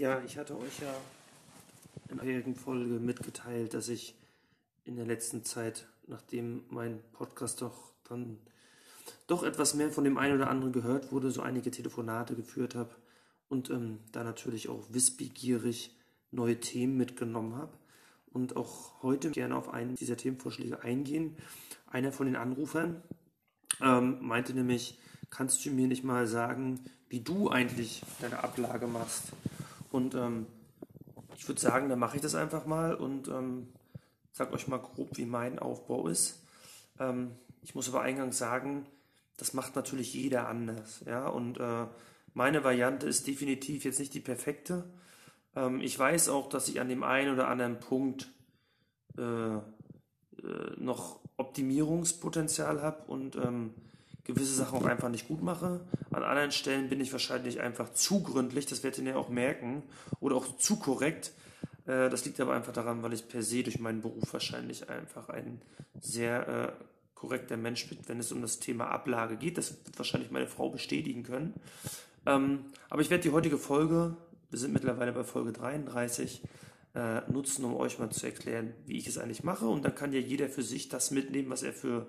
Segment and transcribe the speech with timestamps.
[0.00, 0.94] Ja, ich hatte euch ja
[2.08, 4.14] in der vorherigen Folge mitgeteilt, dass ich
[4.86, 8.38] in der letzten Zeit, nachdem mein Podcast doch dann
[9.26, 12.94] doch etwas mehr von dem einen oder anderen gehört wurde, so einige Telefonate geführt habe
[13.50, 15.94] und ähm, da natürlich auch wissbegierig
[16.30, 17.76] neue Themen mitgenommen habe
[18.32, 21.36] und auch heute gerne auf einen dieser Themenvorschläge eingehen.
[21.86, 23.02] Einer von den Anrufern
[23.82, 24.98] ähm, meinte nämlich,
[25.28, 26.80] kannst du mir nicht mal sagen,
[27.10, 29.34] wie du eigentlich deine Ablage machst?
[29.90, 30.46] Und ähm,
[31.36, 33.68] ich würde sagen, dann mache ich das einfach mal und ähm,
[34.32, 36.42] sage euch mal grob, wie mein Aufbau ist.
[36.98, 38.86] Ähm, ich muss aber eingangs sagen,
[39.36, 41.02] das macht natürlich jeder anders.
[41.06, 41.28] Ja?
[41.28, 41.86] Und äh,
[42.34, 44.84] meine Variante ist definitiv jetzt nicht die perfekte.
[45.56, 48.30] Ähm, ich weiß auch, dass ich an dem einen oder anderen Punkt
[49.18, 49.60] äh, äh,
[50.76, 53.74] noch Optimierungspotenzial habe und ähm,
[54.34, 55.80] gewisse Sachen auch einfach nicht gut mache.
[56.10, 59.82] An anderen Stellen bin ich wahrscheinlich einfach zu gründlich, das werdet ihr ja auch merken,
[60.20, 61.32] oder auch zu korrekt.
[61.86, 65.28] Äh, das liegt aber einfach daran, weil ich per se durch meinen Beruf wahrscheinlich einfach
[65.28, 65.60] ein
[66.00, 69.58] sehr äh, korrekter Mensch bin, wenn es um das Thema Ablage geht.
[69.58, 71.54] Das wird wahrscheinlich meine Frau bestätigen können.
[72.26, 74.16] Ähm, aber ich werde die heutige Folge,
[74.50, 76.42] wir sind mittlerweile bei Folge 33,
[76.94, 79.66] äh, nutzen, um euch mal zu erklären, wie ich es eigentlich mache.
[79.66, 82.06] Und dann kann ja jeder für sich das mitnehmen, was er für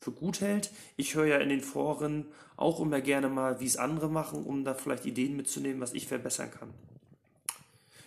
[0.00, 0.70] für gut hält.
[0.96, 4.64] Ich höre ja in den Foren auch immer gerne mal, wie es andere machen, um
[4.64, 6.72] da vielleicht Ideen mitzunehmen, was ich verbessern kann.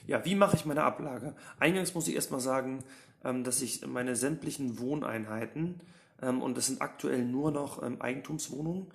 [0.07, 1.35] Ja, wie mache ich meine Ablage?
[1.59, 2.83] Eingangs muss ich erstmal sagen,
[3.23, 5.79] ähm, dass ich meine sämtlichen Wohneinheiten,
[6.21, 8.87] ähm, und das sind aktuell nur noch ähm, Eigentumswohnungen,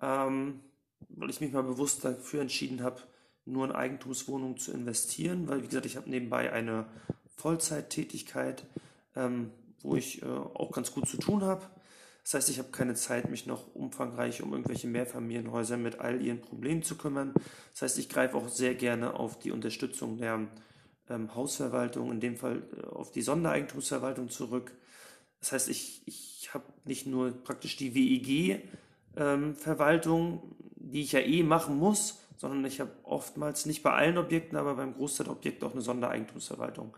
[0.00, 3.00] weil ich mich mal bewusst dafür entschieden habe,
[3.46, 6.84] nur in Eigentumswohnungen zu investieren, weil, wie gesagt, ich habe nebenbei eine
[7.36, 8.66] Vollzeittätigkeit,
[9.80, 11.62] wo ich äh, auch ganz gut zu tun habe.
[12.24, 16.40] Das heißt, ich habe keine Zeit, mich noch umfangreich um irgendwelche Mehrfamilienhäuser mit all ihren
[16.40, 17.34] Problemen zu kümmern.
[17.72, 20.48] Das heißt, ich greife auch sehr gerne auf die Unterstützung der
[21.10, 24.72] ähm, Hausverwaltung, in dem Fall äh, auf die Sondereigentumsverwaltung zurück.
[25.40, 31.42] Das heißt, ich, ich habe nicht nur praktisch die WEG-Verwaltung, ähm, die ich ja eh
[31.42, 35.66] machen muss, sondern ich habe oftmals nicht bei allen Objekten, aber beim Großteil der Objekte
[35.66, 36.96] auch eine Sondereigentumsverwaltung.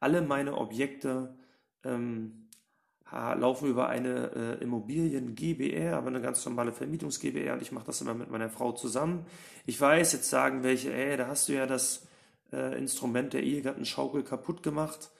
[0.00, 1.34] Alle meine Objekte
[1.82, 2.45] ähm,
[3.10, 7.86] laufen über eine äh, Immobilien GBR, aber eine ganz normale Vermietungs GBR und ich mache
[7.86, 9.26] das immer mit meiner Frau zusammen.
[9.64, 12.06] Ich weiß, jetzt sagen welche, ey, da hast du ja das
[12.52, 15.10] äh, Instrument der Ehegattenschaukel kaputt gemacht.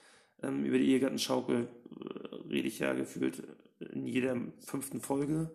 [0.43, 1.67] Ähm, über die Ehegattenschaukel
[1.99, 3.43] äh, rede ich ja gefühlt
[3.79, 5.49] in jeder fünften Folge.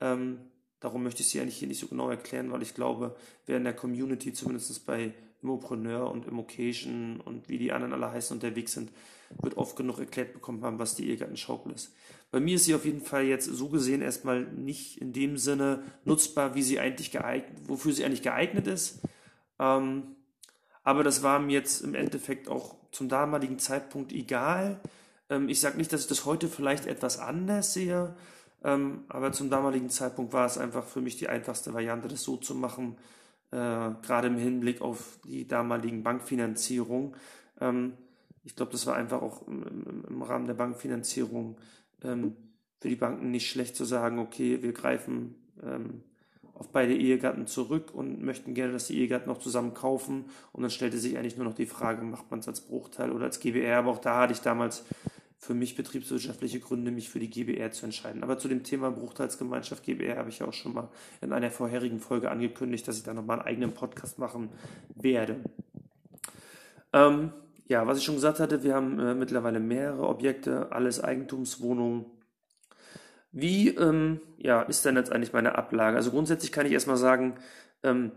[0.00, 0.38] Ähm,
[0.80, 3.16] darum möchte ich sie eigentlich hier nicht so genau erklären, weil ich glaube,
[3.46, 8.36] wer in der Community, zumindest bei Immopreneur und Immocation und wie die anderen alle heißen
[8.36, 8.90] unterwegs sind,
[9.40, 11.94] wird oft genug erklärt bekommen haben, was die Ehegattenschaukel ist.
[12.30, 15.82] Bei mir ist sie auf jeden Fall jetzt so gesehen erstmal nicht in dem Sinne
[16.04, 19.00] nutzbar, wie sie eigentlich geeignet, wofür sie eigentlich geeignet ist.
[19.58, 20.16] Ähm,
[20.82, 24.80] aber das war mir jetzt im Endeffekt auch zum damaligen Zeitpunkt egal.
[25.28, 28.14] Ähm, ich sage nicht, dass ich das heute vielleicht etwas anders sehe,
[28.62, 32.36] ähm, aber zum damaligen Zeitpunkt war es einfach für mich die einfachste Variante, das so
[32.36, 32.96] zu machen,
[33.52, 37.16] äh, gerade im Hinblick auf die damaligen Bankfinanzierung.
[37.60, 37.94] Ähm,
[38.44, 41.56] ich glaube, das war einfach auch im, im Rahmen der Bankfinanzierung
[42.02, 42.36] ähm,
[42.80, 46.02] für die Banken nicht schlecht zu sagen, okay, wir greifen ähm,
[46.54, 50.26] auf beide Ehegatten zurück und möchten gerne, dass die Ehegatten noch zusammen kaufen.
[50.52, 53.24] Und dann stellte sich eigentlich nur noch die Frage, macht man es als Bruchteil oder
[53.24, 53.78] als GBR?
[53.78, 54.84] Aber auch da hatte ich damals
[55.40, 58.22] für mich betriebswirtschaftliche Gründe, mich für die GBR zu entscheiden.
[58.22, 60.90] Aber zu dem Thema Bruchteilsgemeinschaft GBR habe ich ja auch schon mal
[61.22, 64.50] in einer vorherigen Folge angekündigt, dass ich da nochmal einen eigenen Podcast machen
[64.94, 65.36] werde.
[66.92, 67.32] Ähm,
[67.66, 72.04] ja, was ich schon gesagt hatte, wir haben äh, mittlerweile mehrere Objekte, alles Eigentumswohnungen.
[73.32, 75.96] Wie ähm, ja, ist denn jetzt eigentlich meine Ablage?
[75.96, 77.36] Also grundsätzlich kann ich erstmal sagen,
[77.82, 78.12] ähm,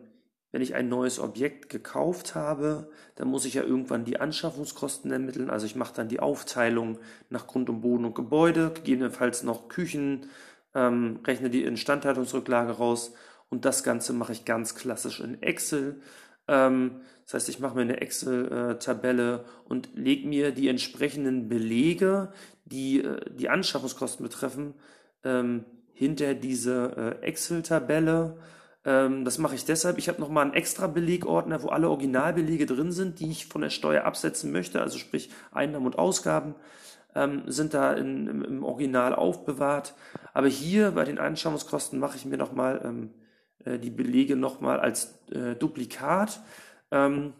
[0.54, 5.50] wenn ich ein neues Objekt gekauft habe, dann muss ich ja irgendwann die Anschaffungskosten ermitteln.
[5.50, 7.00] Also ich mache dann die Aufteilung
[7.32, 10.28] nach Grund und Boden und Gebäude, gegebenenfalls noch Küchen,
[10.76, 13.14] ähm, rechne die Instandhaltungsrücklage raus
[13.50, 16.00] und das Ganze mache ich ganz klassisch in Excel.
[16.48, 22.32] Ähm, das heißt, ich mache mir eine Excel-Tabelle und lege mir die entsprechenden Belege,
[22.66, 24.76] die äh, die Anschaffungskosten betreffen,
[25.24, 28.38] ähm, hinter diese äh, Excel-Tabelle.
[28.86, 29.98] Ähm, das mache ich deshalb.
[29.98, 33.70] Ich habe nochmal einen extra Belegordner, wo alle Originalbelege drin sind, die ich von der
[33.70, 36.56] Steuer absetzen möchte, also sprich Einnahmen und Ausgaben
[37.46, 39.94] sind da in, im, im, Original aufbewahrt.
[40.34, 43.12] Aber hier bei den Anschaffungskosten mache ich mir nochmal
[43.66, 46.42] äh, die Belege nochmal als äh, Duplikat,
[46.92, 47.34] ähm,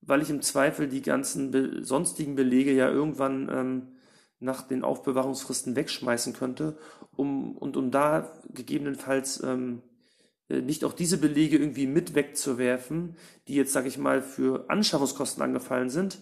[0.00, 3.82] weil ich im Zweifel die ganzen be sonstigen Belege ja irgendwann ähm,
[4.38, 6.78] nach den Aufbewahrungsfristen wegschmeißen könnte,
[7.14, 9.95] um und um da gegebenenfalls ähm, äh,
[10.48, 13.16] nicht auch diese Belege irgendwie mit wegzuwerfen,
[13.48, 16.18] die jetzt, sage ich mal, für Anschaffungskosten angefallen sind,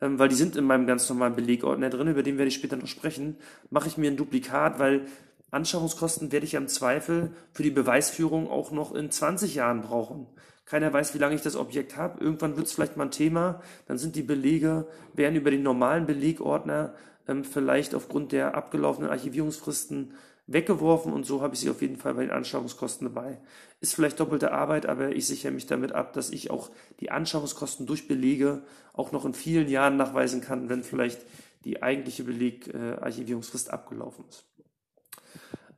[0.00, 2.76] ähm, weil die sind in meinem ganz normalen Belegordner drin, über den werde ich später
[2.76, 3.36] noch sprechen,
[3.70, 5.06] mache ich mir ein Duplikat, weil
[5.50, 10.26] Anschaffungskosten werde ich im Zweifel für die Beweisführung auch noch in 20 Jahren brauchen.
[10.66, 12.22] Keiner weiß, wie lange ich das Objekt habe.
[12.22, 13.62] Irgendwann wird es vielleicht mal ein Thema.
[13.86, 16.94] Dann sind die Belege, werden über den normalen Belegordner
[17.28, 20.14] ähm, vielleicht aufgrund der abgelaufenen Archivierungsfristen
[20.46, 23.40] weggeworfen und so habe ich sie auf jeden Fall bei den Anschaffungskosten dabei.
[23.80, 26.70] Ist vielleicht doppelte Arbeit, aber ich sichere mich damit ab, dass ich auch
[27.00, 28.62] die Anschaffungskosten durch Belege
[28.92, 31.22] auch noch in vielen Jahren nachweisen kann, wenn vielleicht
[31.64, 34.46] die eigentliche Belegarchivierungsfrist äh, abgelaufen ist.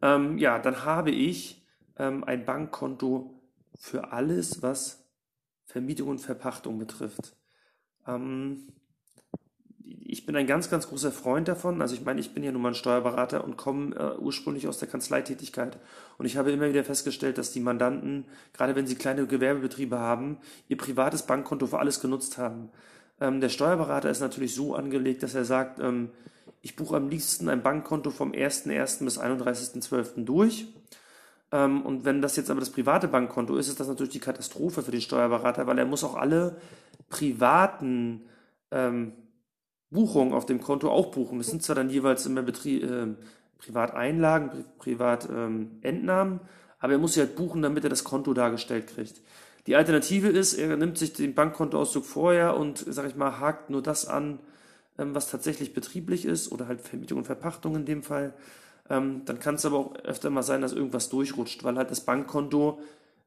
[0.02, 1.64] Ähm, ja, dann habe ich
[1.98, 3.40] ähm, ein Bankkonto
[3.78, 5.04] für alles, was
[5.64, 7.36] Vermietung und Verpachtung betrifft.
[8.06, 8.68] Ähm,
[10.04, 11.80] ich bin ein ganz, ganz großer Freund davon.
[11.80, 14.78] Also ich meine, ich bin ja nun mal ein Steuerberater und komme äh, ursprünglich aus
[14.78, 15.78] der Kanzleitätigkeit.
[16.18, 20.38] Und ich habe immer wieder festgestellt, dass die Mandanten, gerade wenn sie kleine Gewerbebetriebe haben,
[20.68, 22.70] ihr privates Bankkonto für alles genutzt haben.
[23.20, 26.10] Ähm, der Steuerberater ist natürlich so angelegt, dass er sagt, ähm,
[26.62, 29.04] ich buche am liebsten ein Bankkonto vom 1.1.
[29.04, 30.24] bis 31.12.
[30.24, 30.66] durch.
[31.52, 34.82] Ähm, und wenn das jetzt aber das private Bankkonto ist, ist das natürlich die Katastrophe
[34.82, 36.56] für den Steuerberater, weil er muss auch alle
[37.08, 38.22] privaten
[38.72, 39.12] ähm,
[39.96, 41.38] Buchungen auf dem Konto auch buchen.
[41.38, 43.08] Das sind zwar dann jeweils immer Betrie äh,
[43.58, 46.40] Privateinlagen, Pri Privatentnahmen, ähm,
[46.78, 49.22] aber er muss sie halt buchen, damit er das Konto dargestellt kriegt.
[49.66, 53.82] Die Alternative ist, er nimmt sich den Bankkontoauszug vorher und, sag ich mal, hakt nur
[53.82, 54.38] das an,
[54.98, 58.34] ähm, was tatsächlich betrieblich ist oder halt Vermietung und Verpachtung in dem Fall.
[58.90, 62.02] Ähm, dann kann es aber auch öfter mal sein, dass irgendwas durchrutscht, weil halt das
[62.02, 62.78] Bankkonto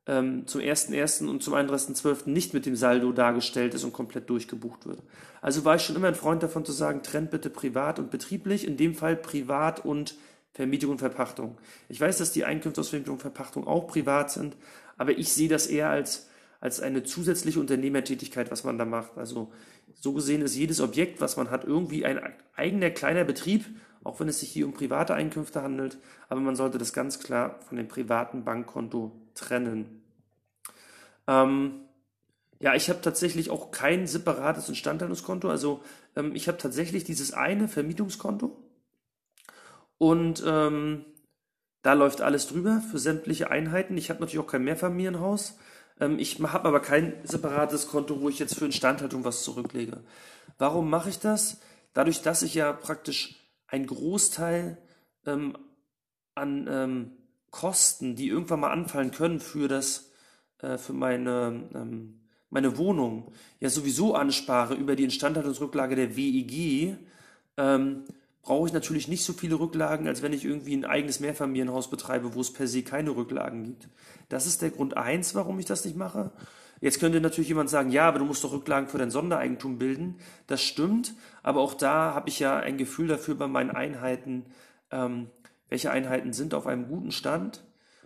[0.09, 1.27] ähm, zum 1.1.
[1.27, 2.29] und zum 31.12.
[2.29, 5.03] nicht mit dem Saldo dargestellt ist und komplett durchgebucht wird.
[5.39, 8.65] Also war ich schon immer ein Freund davon zu sagen, trennt bitte privat und betrieblich,
[8.65, 10.15] in dem Fall privat und
[10.51, 11.59] Vermietung und Verpachtung.
[11.89, 14.57] Ich weiß, dass die Einkünfte aus Vermietung und Verpachtung auch privat sind,
[14.97, 16.27] aber ich sehe das eher als,
[16.59, 19.15] als eine zusätzliche Unternehmertätigkeit, was man da macht.
[19.15, 19.51] Also
[19.93, 22.19] so gesehen ist jedes Objekt, was man hat, irgendwie ein
[22.55, 23.65] eigener kleiner Betrieb,
[24.03, 27.59] auch wenn es sich hier um private Einkünfte handelt, aber man sollte das ganz klar
[27.67, 29.98] von dem privaten Bankkonto trennen.
[31.29, 31.85] Ähm,
[32.59, 35.49] ja, ich habe tatsächlich auch kein separates Instandhaltungskonto.
[35.49, 35.81] Also
[36.15, 38.57] ähm, ich habe tatsächlich dieses eine Vermietungskonto
[39.97, 41.05] und ähm,
[41.83, 43.97] da läuft alles drüber für sämtliche Einheiten.
[43.97, 45.57] Ich habe natürlich auch kein Mehrfamilienhaus.
[45.99, 50.03] Ähm, ich habe aber kein separates Konto, wo ich jetzt für Instandhaltung was zurücklege.
[50.57, 51.61] Warum mache ich das?
[51.93, 53.35] Dadurch, dass ich ja praktisch
[53.67, 54.77] einen Großteil
[55.25, 55.55] ähm,
[56.35, 57.11] an ähm,
[57.51, 60.08] Kosten, die irgendwann mal anfallen können für das,
[60.61, 62.19] äh, für meine, ähm,
[62.49, 66.97] meine Wohnung, ja sowieso anspare über die Instandhaltungsrücklage der WEG,
[67.57, 68.03] ähm,
[68.41, 72.33] brauche ich natürlich nicht so viele Rücklagen, als wenn ich irgendwie ein eigenes Mehrfamilienhaus betreibe,
[72.33, 73.89] wo es per se keine Rücklagen gibt.
[74.29, 76.31] Das ist der Grund eins, warum ich das nicht mache.
[76.81, 80.15] Jetzt könnte natürlich jemand sagen, ja, aber du musst doch Rücklagen für dein Sondereigentum bilden.
[80.47, 81.13] Das stimmt,
[81.43, 84.45] aber auch da habe ich ja ein Gefühl dafür bei meinen Einheiten,
[84.91, 85.27] ähm,
[85.67, 87.63] welche Einheiten sind auf einem guten Stand,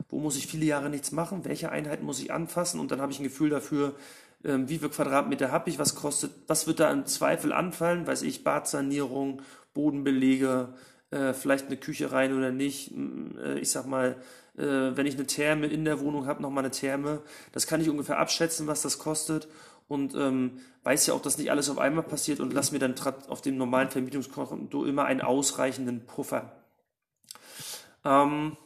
[0.09, 3.11] wo muss ich viele Jahre nichts machen, welche Einheiten muss ich anfassen und dann habe
[3.11, 3.95] ich ein Gefühl dafür,
[4.43, 8.23] ähm, wie viel Quadratmeter habe ich, was kostet, was wird da im Zweifel anfallen, weiß
[8.23, 9.41] ich, Badsanierung,
[9.73, 10.73] Bodenbelege,
[11.11, 12.91] äh, vielleicht eine Küche rein oder nicht,
[13.41, 14.17] äh, ich sag mal,
[14.57, 17.21] äh, wenn ich eine Therme in der Wohnung habe, nochmal eine Therme,
[17.51, 19.47] das kann ich ungefähr abschätzen, was das kostet
[19.87, 22.95] und ähm, weiß ja auch, dass nicht alles auf einmal passiert und lass mir dann
[23.27, 26.51] auf dem normalen Vermietungskonto immer einen ausreichenden Puffer.
[28.03, 28.57] Ähm,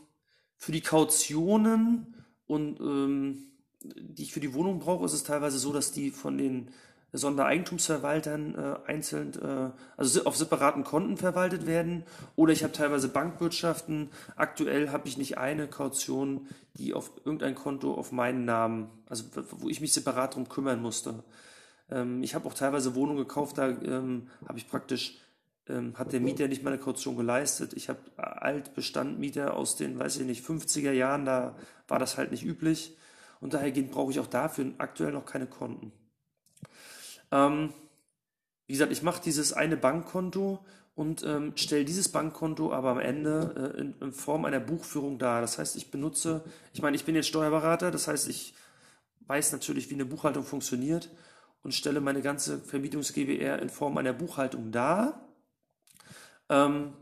[0.57, 2.15] für die Kautionen
[2.47, 3.43] und ähm,
[3.83, 6.71] die ich für die Wohnung brauche, ist es teilweise so, dass die von den
[7.13, 12.03] Sondereigentumsverwaltern äh, einzeln, äh, also auf separaten Konten verwaltet werden.
[12.35, 14.09] Oder ich habe teilweise Bankwirtschaften.
[14.35, 19.69] Aktuell habe ich nicht eine Kaution, die auf irgendein Konto auf meinen Namen, also wo
[19.69, 21.23] ich mich separat drum kümmern musste.
[21.89, 25.17] Ähm, ich habe auch teilweise Wohnungen gekauft, da ähm, habe ich praktisch
[25.69, 27.73] ähm, hat der Mieter nicht meine Kaution geleistet.
[27.73, 31.55] Ich habe Altbestandmieter aus den, weiß ich nicht, 50er Jahren, da
[31.87, 32.97] war das halt nicht üblich.
[33.39, 35.91] Und dahergehend brauche ich auch dafür aktuell noch keine Konten.
[37.31, 37.73] Ähm,
[38.67, 43.73] wie gesagt, ich mache dieses eine Bankkonto und ähm, stelle dieses Bankkonto aber am Ende
[43.75, 45.41] äh, in, in, Form einer Buchführung dar.
[45.41, 46.43] Das heißt, ich benutze,
[46.73, 48.55] ich meine, ich bin jetzt Steuerberater, das heißt, ich
[49.27, 51.09] weiß natürlich, wie eine Buchhaltung funktioniert
[51.63, 55.26] und stelle meine ganze Vermietungs-GBR in Form einer Buchhaltung dar.
[56.49, 56.93] Ähm,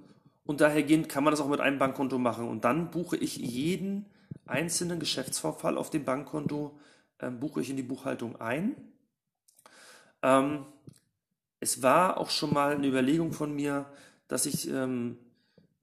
[0.45, 2.47] und dahergehend kann man das auch mit einem Bankkonto machen.
[2.47, 4.05] Und dann buche ich jeden
[4.45, 6.77] einzelnen Geschäftsvorfall auf dem Bankkonto,
[7.19, 8.75] ähm, buche ich in die Buchhaltung ein.
[10.21, 10.65] Ähm,
[11.59, 13.85] es war auch schon mal eine Überlegung von mir,
[14.27, 15.17] dass ich ähm,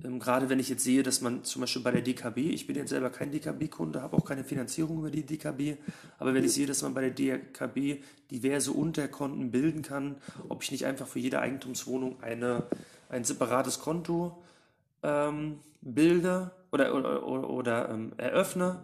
[0.05, 2.77] ähm, gerade wenn ich jetzt sehe, dass man zum Beispiel bei der DKB, ich bin
[2.77, 5.77] jetzt selber kein DKB-Kunde, habe auch keine Finanzierung über die DKB,
[6.19, 10.17] aber wenn ich sehe, dass man bei der DKB diverse Unterkonten bilden kann,
[10.49, 12.65] ob ich nicht einfach für jede Eigentumswohnung eine,
[13.13, 14.43] ein separates Konto
[15.03, 18.81] ähm, bilde oder, oder, oder, oder ähm, eröffne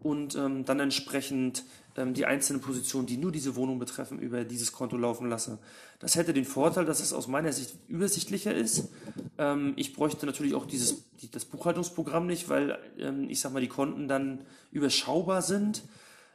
[0.00, 1.64] und ähm, dann entsprechend
[1.96, 5.58] ähm, die einzelnen Positionen, die nur diese Wohnung betreffen, über dieses Konto laufen lasse.
[5.98, 8.90] Das hätte den Vorteil, dass es aus meiner Sicht übersichtlicher ist.
[9.38, 13.60] Ähm, ich bräuchte natürlich auch dieses, die, das Buchhaltungsprogramm nicht, weil ähm, ich sag mal,
[13.60, 14.40] die Konten dann
[14.70, 15.82] überschaubar sind.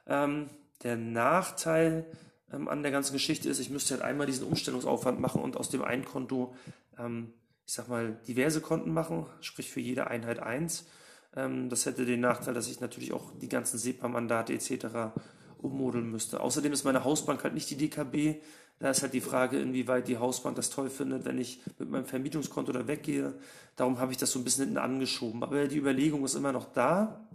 [0.07, 2.05] Der Nachteil
[2.49, 5.83] an der ganzen Geschichte ist, ich müsste halt einmal diesen Umstellungsaufwand machen und aus dem
[5.83, 6.55] einen Konto,
[6.99, 7.33] ähm,
[7.65, 10.87] ich sag mal, diverse Konten machen, sprich für jede Einheit eins.
[11.33, 15.13] das hätte den Nachteil, dass ich natürlich auch die ganzen SEPA-Mandate etc
[15.61, 16.41] ummodeln müsste.
[16.41, 18.41] Außerdem ist meine Hausbank halt nicht die DKB.
[18.79, 22.05] Da ist halt die Frage, inwieweit die Hausbank das toll findet, wenn ich mit meinem
[22.05, 23.33] Vermietungskonto da weggehe.
[23.75, 25.43] Darum habe ich das so ein bisschen hinten angeschoben.
[25.43, 27.27] Aber die Überlegung ist immer noch da.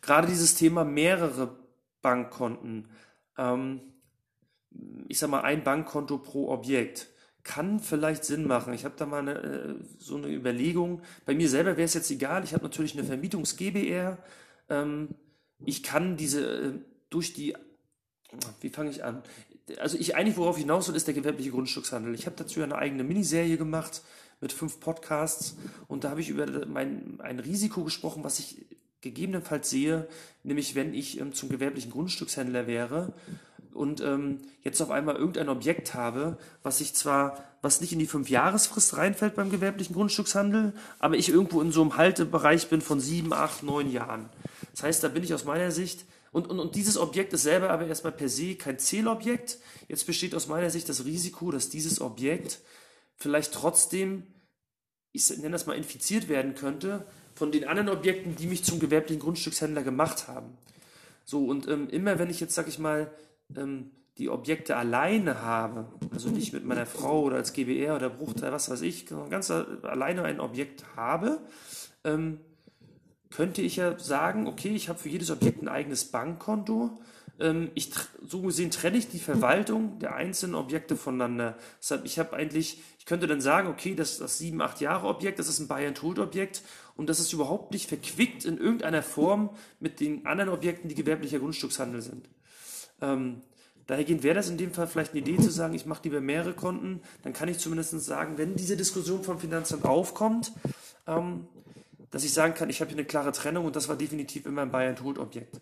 [0.00, 1.56] Gerade dieses Thema mehrere
[2.00, 2.88] Bankkonten.
[3.36, 3.80] Ähm,
[5.08, 7.08] ich sage mal, ein Bankkonto pro Objekt
[7.44, 8.72] kann vielleicht Sinn machen.
[8.72, 11.02] Ich habe da mal eine, äh, so eine Überlegung.
[11.24, 12.44] Bei mir selber wäre es jetzt egal.
[12.44, 14.18] Ich habe natürlich eine Vermietungs-GBR.
[14.68, 15.08] Ähm,
[15.64, 16.72] ich kann diese äh,
[17.10, 17.54] durch die,
[18.60, 19.22] wie fange ich an?
[19.78, 22.14] Also ich eigentlich, worauf ich hinaus will, ist der gewerbliche Grundstückshandel.
[22.14, 24.02] Ich habe dazu eine eigene Miniserie gemacht
[24.40, 25.56] mit fünf Podcasts
[25.88, 28.66] und da habe ich über mein, ein Risiko gesprochen, was ich
[29.00, 30.08] gegebenenfalls sehe,
[30.42, 33.12] nämlich wenn ich ähm, zum gewerblichen Grundstückshändler wäre
[33.74, 38.06] und ähm, jetzt auf einmal irgendein Objekt habe, was ich zwar, was nicht in die
[38.06, 43.32] Fünf-Jahresfrist reinfällt beim gewerblichen Grundstückshandel, aber ich irgendwo in so einem Haltebereich bin von sieben,
[43.32, 44.28] acht, neun Jahren.
[44.72, 47.70] Das heißt, da bin ich aus meiner Sicht und, und, und dieses Objekt ist selber
[47.70, 49.58] aber erstmal per se kein Zählobjekt.
[49.88, 52.60] Jetzt besteht aus meiner Sicht das Risiko, dass dieses Objekt
[53.16, 54.24] vielleicht trotzdem,
[55.12, 59.20] ich nenne das mal, infiziert werden könnte von den anderen Objekten, die mich zum gewerblichen
[59.20, 60.56] Grundstückshändler gemacht haben.
[61.24, 63.10] So, und ähm, immer wenn ich jetzt, sag ich mal,
[63.56, 68.52] ähm, die Objekte alleine habe, also nicht mit meiner Frau oder als GBR oder Bruchteil,
[68.52, 71.40] was weiß ich, ganz alleine ein Objekt habe,
[72.04, 72.38] ähm,
[73.30, 76.98] könnte ich ja sagen, okay, ich habe für jedes Objekt ein eigenes Bankkonto.
[77.40, 77.90] Ähm, ich,
[78.26, 81.56] so gesehen trenne ich die Verwaltung der einzelnen Objekte voneinander.
[81.80, 85.38] Deshalb, ich habe eigentlich, ich könnte dann sagen, okay, das, das 7, 8 Jahre Objekt,
[85.38, 86.62] das ist ein Buy-and-Hold-Objekt
[86.94, 91.38] und das ist überhaupt nicht verquickt in irgendeiner Form mit den anderen Objekten, die gewerblicher
[91.38, 92.28] Grundstückshandel sind.
[93.02, 93.42] Ähm,
[93.86, 96.54] Dahergehend wäre das in dem Fall vielleicht eine Idee zu sagen, ich mache lieber mehrere
[96.54, 100.52] Konten, dann kann ich zumindest sagen, wenn diese Diskussion vom Finanzamt aufkommt,
[101.06, 101.46] ähm,
[102.10, 104.62] dass ich sagen kann, ich habe hier eine klare Trennung und das war definitiv immer
[104.62, 105.60] ein Buy-and-Hold-Objekt.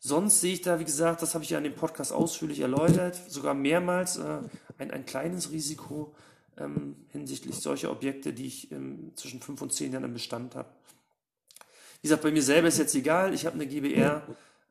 [0.00, 3.20] Sonst sehe ich da, wie gesagt, das habe ich ja in dem Podcast ausführlich erläutert,
[3.28, 4.38] sogar mehrmals äh,
[4.78, 6.14] ein, ein kleines Risiko
[6.56, 10.68] ähm, hinsichtlich solcher Objekte, die ich ähm, zwischen fünf und zehn Jahren im Bestand habe.
[12.00, 14.22] Wie gesagt, bei mir selber ist jetzt egal, ich habe eine GBR,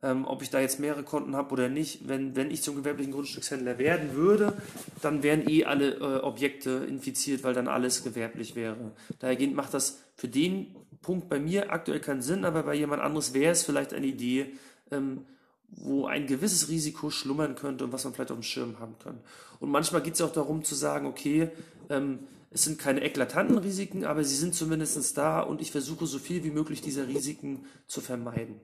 [0.04, 2.08] ähm, ob ich da jetzt mehrere Konten habe oder nicht.
[2.08, 4.54] Wenn, wenn ich zum gewerblichen Grundstückshändler werden würde,
[5.02, 8.92] dann wären eh alle äh, Objekte infiziert, weil dann alles gewerblich wäre.
[9.20, 13.34] Dahergehend macht das für den Punkt bei mir aktuell keinen Sinn, aber bei jemand anderes
[13.34, 14.48] wäre es vielleicht eine Idee,
[14.92, 15.26] ähm,
[15.70, 19.20] wo ein gewisses Risiko schlummern könnte und was man vielleicht auf dem Schirm haben kann.
[19.60, 21.50] Und manchmal geht es auch darum zu sagen, okay,
[21.90, 22.20] ähm,
[22.52, 26.44] es sind keine eklatanten Risiken, aber sie sind zumindest da und ich versuche so viel
[26.44, 28.62] wie möglich dieser Risiken zu vermeiden.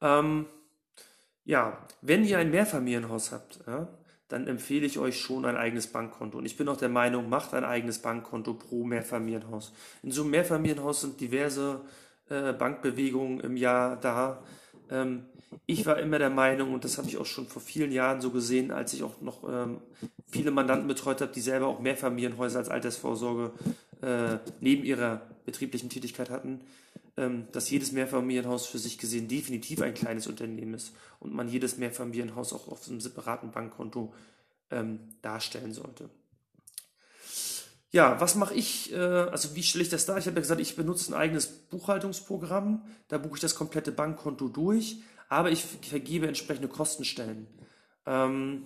[0.00, 0.46] Ähm,
[1.44, 3.88] ja, wenn ihr ein Mehrfamilienhaus habt, ja,
[4.28, 6.38] dann empfehle ich euch schon ein eigenes Bankkonto.
[6.38, 9.72] Und ich bin auch der Meinung, macht ein eigenes Bankkonto pro Mehrfamilienhaus.
[10.02, 11.82] In so einem Mehrfamilienhaus sind diverse
[12.28, 14.42] äh, Bankbewegungen im Jahr da.
[14.90, 15.26] Ähm,
[15.66, 18.30] ich war immer der Meinung, und das habe ich auch schon vor vielen Jahren so
[18.30, 19.80] gesehen, als ich auch noch ähm,
[20.26, 23.52] viele Mandanten betreut habe, die selber auch Mehrfamilienhäuser als Altersvorsorge
[24.02, 26.60] äh, neben ihrer betrieblichen Tätigkeit hatten,
[27.16, 32.52] dass jedes Mehrfamilienhaus für sich gesehen definitiv ein kleines Unternehmen ist und man jedes Mehrfamilienhaus
[32.52, 34.12] auch auf einem separaten Bankkonto
[34.70, 36.10] ähm, darstellen sollte.
[37.94, 38.92] Ja, was mache ich?
[38.92, 40.18] Äh, also wie stelle ich das dar?
[40.18, 42.82] Ich habe ja gesagt, ich benutze ein eigenes Buchhaltungsprogramm.
[43.06, 47.46] Da buche ich das komplette Bankkonto durch, aber ich vergebe entsprechende Kostenstellen.
[48.04, 48.64] Ähm,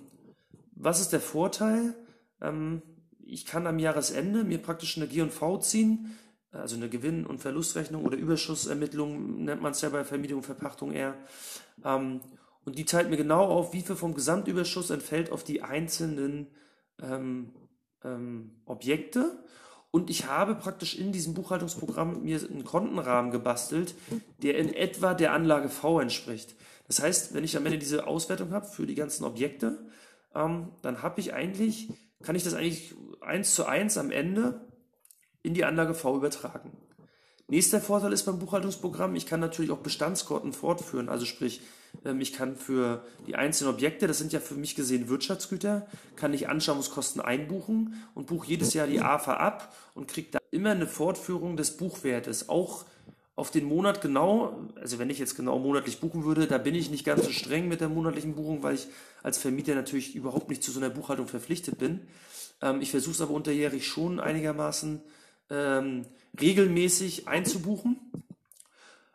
[0.75, 1.95] was ist der Vorteil?
[2.40, 2.81] Ähm,
[3.26, 6.17] ich kann am Jahresende mir praktisch eine G&V ziehen,
[6.50, 10.93] also eine Gewinn- und Verlustrechnung oder Überschussermittlung nennt man es ja bei Vermietung und Verpachtung
[10.93, 11.14] eher.
[11.85, 12.21] Ähm,
[12.64, 16.49] und die teilt mir genau auf, wie viel vom Gesamtüberschuss entfällt auf die einzelnen
[17.02, 17.52] ähm,
[18.05, 19.43] ähm, Objekte.
[19.90, 23.95] Und ich habe praktisch in diesem Buchhaltungsprogramm mir einen Kontenrahmen gebastelt,
[24.43, 26.55] der in etwa der Anlage V entspricht.
[26.87, 29.78] Das heißt, wenn ich am Ende diese Auswertung habe für die ganzen Objekte,
[30.35, 31.88] ähm, dann habe ich eigentlich,
[32.23, 34.68] kann ich das eigentlich eins zu eins am Ende
[35.42, 36.73] in die Anlage V übertragen.
[37.50, 41.09] Nächster Vorteil ist beim Buchhaltungsprogramm, ich kann natürlich auch Bestandskonten fortführen.
[41.09, 41.62] Also sprich,
[42.04, 46.35] ähm, ich kann für die einzelnen Objekte, das sind ja für mich gesehen Wirtschaftsgüter, kann
[46.35, 50.87] ich Anschauungskosten einbuchen und buche jedes Jahr die AFA ab und kriege da immer eine
[50.87, 52.50] Fortführung des Buchwertes.
[52.50, 52.85] Auch
[53.35, 56.90] auf den Monat genau, also wenn ich jetzt genau monatlich buchen würde, da bin ich
[56.90, 58.88] nicht ganz so streng mit der monatlichen Buchung, weil ich
[59.23, 62.00] als Vermieter natürlich überhaupt nicht zu so einer Buchhaltung verpflichtet bin.
[62.61, 65.00] Ähm, ich versuche es aber unterjährig schon einigermaßen
[65.50, 66.07] ähm,
[66.40, 67.99] regelmäßig einzubuchen,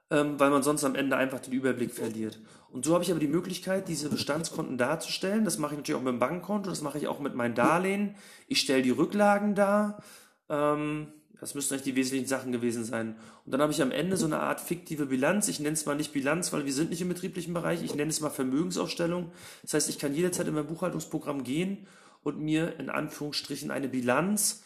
[0.09, 2.39] ähm, weil man sonst am Ende einfach den Überblick verliert.
[2.71, 5.45] Und so habe ich aber die Möglichkeit, diese Bestandskonten darzustellen.
[5.45, 8.15] Das mache ich natürlich auch mit dem Bankkonto, das mache ich auch mit meinen Darlehen.
[8.47, 10.01] Ich stelle die Rücklagen dar.
[10.49, 11.07] Ähm,
[11.39, 13.17] das müssten eigentlich die wesentlichen Sachen gewesen sein.
[13.45, 15.49] Und dann habe ich am Ende so eine Art fiktive Bilanz.
[15.49, 17.83] Ich nenne es mal nicht Bilanz, weil wir sind nicht im betrieblichen Bereich.
[17.83, 19.31] Ich nenne es mal Vermögensaufstellung.
[19.61, 21.85] Das heißt, ich kann jederzeit in mein Buchhaltungsprogramm gehen
[22.23, 24.63] und mir in Anführungsstrichen eine Bilanz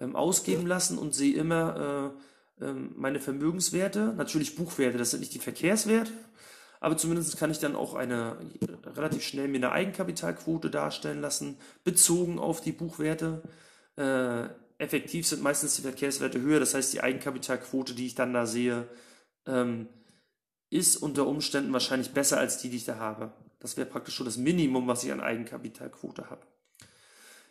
[0.00, 2.14] ähm, ausgeben lassen und sehe immer
[2.58, 6.12] äh, äh, meine Vermögenswerte, natürlich Buchwerte, das sind nicht die Verkehrswerte,
[6.80, 8.38] aber zumindest kann ich dann auch eine
[8.96, 13.42] relativ schnell mir eine Eigenkapitalquote darstellen lassen, bezogen auf die Buchwerte.
[13.96, 16.58] Äh, effektiv sind meistens die Verkehrswerte höher.
[16.58, 18.88] Das heißt, die Eigenkapitalquote, die ich dann da sehe,
[19.46, 19.88] ähm,
[20.70, 23.32] ist unter Umständen wahrscheinlich besser als die, die ich da habe.
[23.58, 26.46] Das wäre praktisch schon das Minimum, was ich an Eigenkapitalquote habe.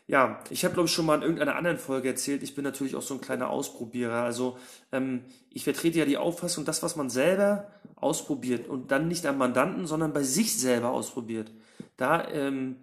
[0.09, 2.95] Ja, ich habe, glaube ich, schon mal in irgendeiner anderen Folge erzählt, ich bin natürlich
[2.95, 4.23] auch so ein kleiner Ausprobierer.
[4.23, 4.57] Also
[4.91, 9.37] ähm, ich vertrete ja die Auffassung, das, was man selber ausprobiert und dann nicht am
[9.37, 11.51] Mandanten, sondern bei sich selber ausprobiert,
[11.95, 12.77] da ähm,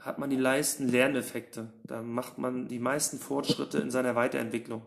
[0.00, 1.70] hat man die meisten Lerneffekte.
[1.84, 4.80] Da macht man die meisten Fortschritte in seiner Weiterentwicklung.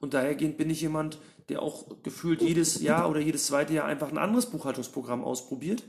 [0.00, 1.18] Und dahergehend bin ich jemand,
[1.50, 5.82] der auch gefühlt jedes Jahr oder jedes zweite Jahr einfach ein anderes Buchhaltungsprogramm ausprobiert.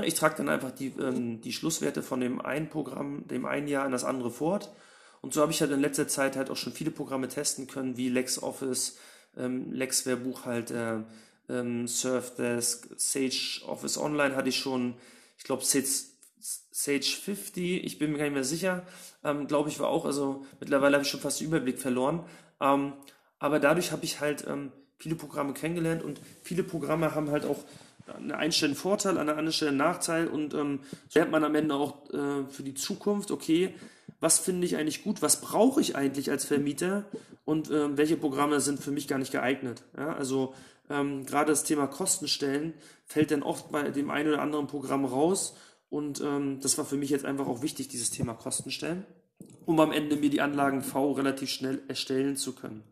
[0.00, 3.84] Ich trage dann einfach die, ähm, die Schlusswerte von dem einen Programm, dem einen Jahr
[3.84, 4.72] in das andere fort.
[5.20, 7.96] Und so habe ich halt in letzter Zeit halt auch schon viele Programme testen können,
[7.96, 8.96] wie LexOffice,
[9.36, 11.04] ähm, Lexware Buchhalter,
[11.48, 14.94] ähm, Surfdesk, Sage Office Online hatte ich schon,
[15.38, 15.86] ich glaube Sage
[16.72, 18.84] Sage 50, ich bin mir gar nicht mehr sicher,
[19.22, 22.24] ähm, glaube ich war auch, also mittlerweile habe ich schon fast den Überblick verloren.
[22.60, 22.94] Ähm,
[23.38, 27.58] aber dadurch habe ich halt ähm, viele Programme kennengelernt und viele Programme haben halt auch
[28.06, 30.80] an einen Stelle Vorteil, an der anderen Stelle Nachteil und ähm,
[31.14, 33.74] lernt man am Ende auch äh, für die Zukunft, okay,
[34.20, 37.04] was finde ich eigentlich gut, was brauche ich eigentlich als Vermieter
[37.44, 39.82] und äh, welche Programme sind für mich gar nicht geeignet.
[39.96, 40.54] Ja, also
[40.90, 45.56] ähm, gerade das Thema Kostenstellen fällt dann oft bei dem einen oder anderen Programm raus
[45.90, 49.04] und ähm, das war für mich jetzt einfach auch wichtig, dieses Thema Kostenstellen,
[49.66, 52.82] um am Ende mir die Anlagen V relativ schnell erstellen zu können.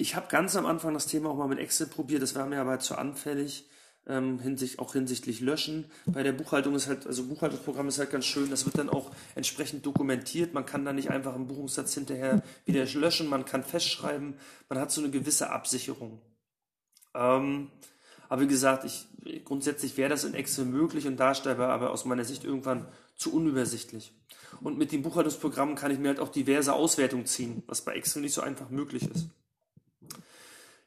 [0.00, 2.60] Ich habe ganz am Anfang das Thema auch mal mit Excel probiert, das war mir
[2.60, 3.68] aber zu anfällig,
[4.06, 5.90] ähm, hinsicht, auch hinsichtlich Löschen.
[6.06, 9.10] Bei der Buchhaltung ist halt, also Buchhaltungsprogramm ist halt ganz schön, das wird dann auch
[9.34, 10.54] entsprechend dokumentiert.
[10.54, 14.34] Man kann da nicht einfach einen Buchungssatz hinterher wieder löschen, man kann festschreiben,
[14.68, 16.20] man hat so eine gewisse Absicherung.
[17.14, 17.72] Ähm,
[18.28, 19.08] aber wie gesagt, ich,
[19.44, 24.12] grundsätzlich wäre das in Excel möglich und darstellbar, aber aus meiner Sicht irgendwann zu unübersichtlich.
[24.60, 28.22] Und mit dem Buchhaltungsprogramm kann ich mir halt auch diverse Auswertungen ziehen, was bei Excel
[28.22, 29.26] nicht so einfach möglich ist.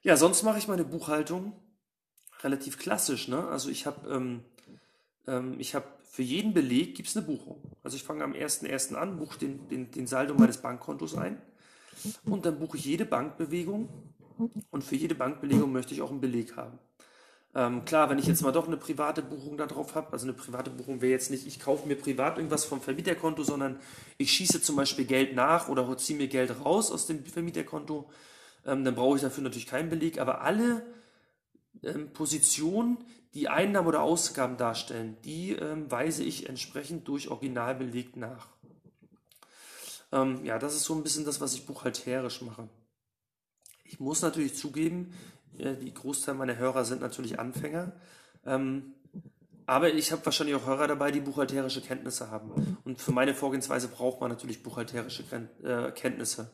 [0.04, 1.54] Ja, sonst mache ich meine Buchhaltung
[2.42, 3.28] relativ klassisch.
[3.28, 3.48] Ne?
[3.48, 4.44] Also ich habe ähm,
[5.28, 5.76] ähm, ich
[6.12, 7.62] für jeden Beleg gibt es eine Buchung.
[7.84, 8.96] Also ich fange am 1.1.
[8.96, 11.42] an, buche den, den, den Saldo meines Bankkontos ein
[12.26, 13.88] und dann buche ich jede Bankbewegung
[14.72, 16.80] und für jede Bankbelegung möchte ich auch einen Beleg haben.
[17.54, 20.34] Ähm, klar, wenn ich jetzt mal doch eine private Buchung da drauf habe, also eine
[20.34, 23.78] private Buchung wäre jetzt nicht, ich kaufe mir privat irgendwas vom Vermieterkonto, sondern
[24.18, 28.10] ich schieße zum Beispiel Geld nach oder ziehe mir Geld raus aus dem Vermieterkonto,
[28.66, 30.86] ähm, dann brauche ich dafür natürlich keinen Beleg, aber alle
[31.84, 32.98] ähm, Positionen,
[33.34, 38.48] die Einnahmen oder Ausgaben darstellen, die ähm, weise ich entsprechend durch Originalbeleg nach.
[40.12, 42.68] Ähm, ja, das ist so ein bisschen das, was ich buchhalterisch mache.
[43.86, 45.14] Ich muss natürlich zugeben,
[45.54, 47.92] die Großteil meiner Hörer sind natürlich Anfänger.
[48.46, 48.94] Ähm,
[49.66, 52.78] aber ich habe wahrscheinlich auch Hörer dabei, die buchhalterische Kenntnisse haben.
[52.84, 55.24] Und für meine Vorgehensweise braucht man natürlich buchhalterische
[55.64, 56.52] äh, Kenntnisse.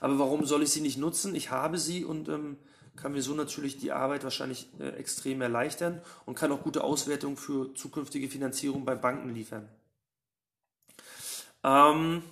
[0.00, 1.34] Aber warum soll ich sie nicht nutzen?
[1.34, 2.56] Ich habe sie und ähm,
[2.96, 7.36] kann mir so natürlich die Arbeit wahrscheinlich äh, extrem erleichtern und kann auch gute Auswertungen
[7.36, 9.68] für zukünftige Finanzierung bei Banken liefern.
[11.64, 12.22] Ähm,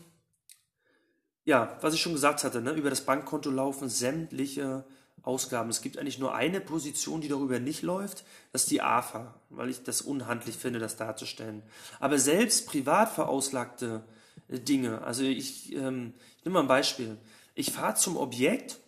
[1.45, 4.85] ja, was ich schon gesagt hatte, ne, über das Bankkonto laufen sämtliche
[5.23, 5.71] Ausgaben.
[5.71, 9.71] Es gibt eigentlich nur eine Position, die darüber nicht läuft, das ist die AFA, weil
[9.71, 11.63] ich das unhandlich finde, das darzustellen.
[11.99, 14.05] Aber selbst privat verauslagte
[14.49, 17.17] äh, Dinge, also ich, ähm, ich nehme mal ein Beispiel.
[17.57, 18.79] Ich fahre zum Objekt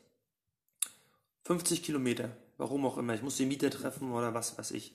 [1.46, 3.14] 50 Kilometer, warum auch immer.
[3.14, 4.94] Ich muss den Mieter treffen oder was weiß ich.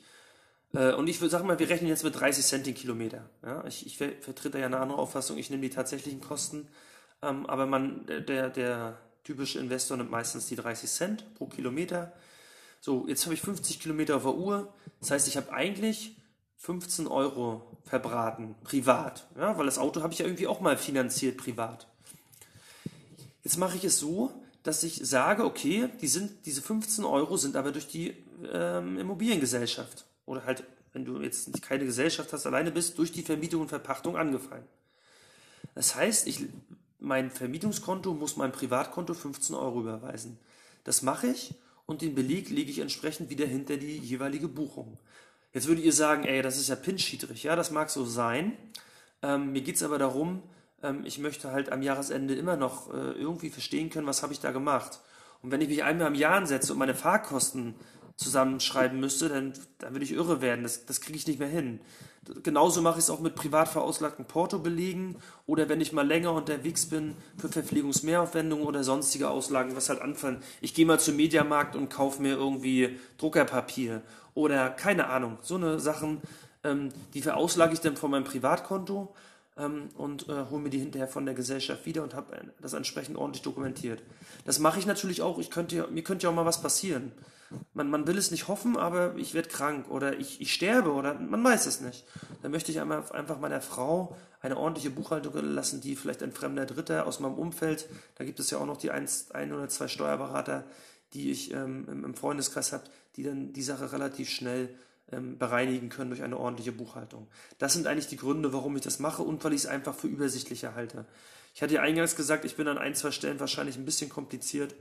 [0.74, 3.30] Äh, und ich würde sagen mal, wir rechnen jetzt mit 30 Cent den Kilometer.
[3.44, 5.38] Ja, ich, ich vertrete ja eine andere Auffassung.
[5.38, 6.70] Ich nehme die tatsächlichen Kosten
[7.24, 12.12] ähm, aber man, der, der typische Investor nimmt meistens die 30 Cent pro Kilometer.
[12.82, 14.74] So, jetzt habe ich 50 Kilometer auf der Uhr.
[15.00, 16.18] Das heißt, ich habe eigentlich
[16.58, 19.26] 15 Euro verbraten, privat.
[19.38, 21.88] Ja, weil das Auto habe ich ja irgendwie auch mal finanziert, privat.
[23.44, 24.32] Jetzt mache ich es so,
[24.64, 28.16] dass ich sage, okay, die sind, diese 15 Euro sind aber durch die
[28.52, 33.62] ähm, Immobiliengesellschaft oder halt, wenn du jetzt keine Gesellschaft hast, alleine bist, durch die Vermietung
[33.62, 34.64] und Verpachtung angefallen.
[35.76, 36.46] Das heißt, ich,
[37.00, 40.40] mein Vermietungskonto muss mein Privatkonto 15 Euro überweisen.
[40.86, 44.98] Das mache ich und den Beleg lege ich entsprechend wieder hinter die jeweilige Buchung.
[45.54, 47.44] Jetzt würdet ihr sagen, ey, das ist ja pinschiedrig.
[47.44, 48.58] Ja, das mag so sein.
[49.22, 50.42] Ähm, mir geht es aber darum,
[50.84, 54.40] ähm, ich möchte halt am Jahresende immer noch äh, irgendwie verstehen können, was habe ich
[54.40, 55.00] da gemacht.
[55.42, 57.76] Und wenn ich mich einmal im Jahr ansetze und meine Fahrkosten
[58.16, 60.64] zusammenschreiben müsste, dann, dann würde ich irre werden.
[60.64, 61.80] Das, das kriege ich nicht mehr hin.
[62.44, 66.86] Genauso mache ich es auch mit privat verauslagten Portobelegen oder wenn ich mal länger unterwegs
[66.86, 70.42] bin für Verpflegungsmehraufwendungen oder sonstige Auslagen, was halt anfallen.
[70.62, 74.04] Ich gehe mal zum Mediamarkt und kaufe mir irgendwie Druckerpapier
[74.36, 75.38] oder keine Ahnung.
[75.42, 76.22] So eine Sachen,
[76.64, 79.14] ähm, die verauslage ich dann von meinem Privatkonto
[79.58, 83.18] ähm, und äh, hole mir die hinterher von der Gesellschaft wieder und habe das entsprechend
[83.18, 84.02] ordentlich dokumentiert.
[84.46, 85.40] Das mache ich natürlich auch.
[85.40, 87.12] Ich könnte, mir könnte ja auch mal was passieren
[87.74, 91.16] man, man will es nicht hoffen, aber ich werde krank oder ich, ich sterbe oder
[91.16, 92.06] man weiß es nicht.
[92.42, 96.66] Dann möchte ich einfach, einfach meiner Frau eine ordentliche Buchhaltung lassen, die vielleicht ein fremder
[96.66, 99.88] Dritter aus meinem Umfeld, da gibt es ja auch noch die ein, ein oder zwei
[99.88, 100.66] Steuerberater,
[101.14, 102.84] die ich ähm, im Freundeskreis habe,
[103.16, 104.70] die dann die Sache relativ schnell
[105.12, 107.28] ähm, bereinigen können durch eine ordentliche Buchhaltung.
[107.58, 110.08] Das sind eigentlich die Gründe, warum ich das mache und weil ich es einfach für
[110.08, 111.06] übersichtlicher halte.
[111.54, 114.76] Ich hatte ja eingangs gesagt, ich bin an ein, zwei Stellen wahrscheinlich ein bisschen kompliziert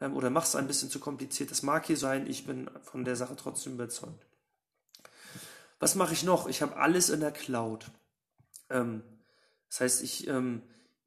[0.00, 1.50] ähm, oder mach es ein bisschen zu kompliziert.
[1.50, 4.26] Das mag hier sein, ich bin von der Sache trotzdem überzeugt.
[5.80, 6.48] Was mache ich noch?
[6.48, 7.86] Ich habe alles in der Cloud.
[8.70, 9.02] Ähm,
[9.68, 10.26] das heißt, ich,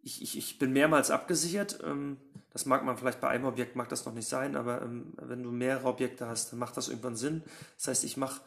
[0.03, 1.79] ich, ich, ich bin mehrmals abgesichert.
[2.53, 5.41] Das mag man vielleicht bei einem Objekt, mag das noch nicht sein, aber ähm, wenn
[5.41, 7.43] du mehrere Objekte hast, dann macht das irgendwann Sinn.
[7.77, 8.41] Das heißt, ich mache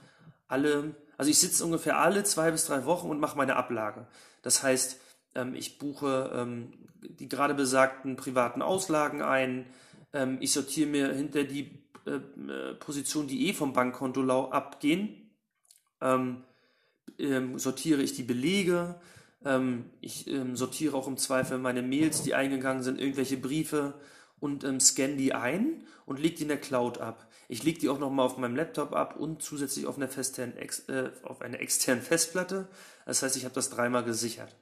[0.48, 4.06] alle, also ich sitze ungefähr alle zwei bis drei Wochen und mache meine Ablage.
[4.42, 5.00] Das heißt,
[5.34, 6.58] ähm, ich buche
[7.02, 9.66] die gerade besagten privaten Auslagen ein,
[10.12, 15.30] ähm, ich sortiere mir hinter die äh, Positionen, die eh vom Bankkonto abgehen,
[16.00, 16.44] ähm,
[17.18, 19.00] ähm, sortiere ich die Belege,
[19.44, 23.94] ähm, ich ähm, sortiere auch im Zweifel meine Mails, die eingegangen sind, irgendwelche Briefe
[24.40, 27.28] und ähm, scanne die ein und lege die in der Cloud ab.
[27.48, 31.40] Ich lege die auch nochmal auf meinem Laptop ab und zusätzlich auf einer, äh, auf
[31.40, 32.68] einer externen Festplatte.
[33.06, 34.54] Das heißt, ich habe das dreimal gesichert.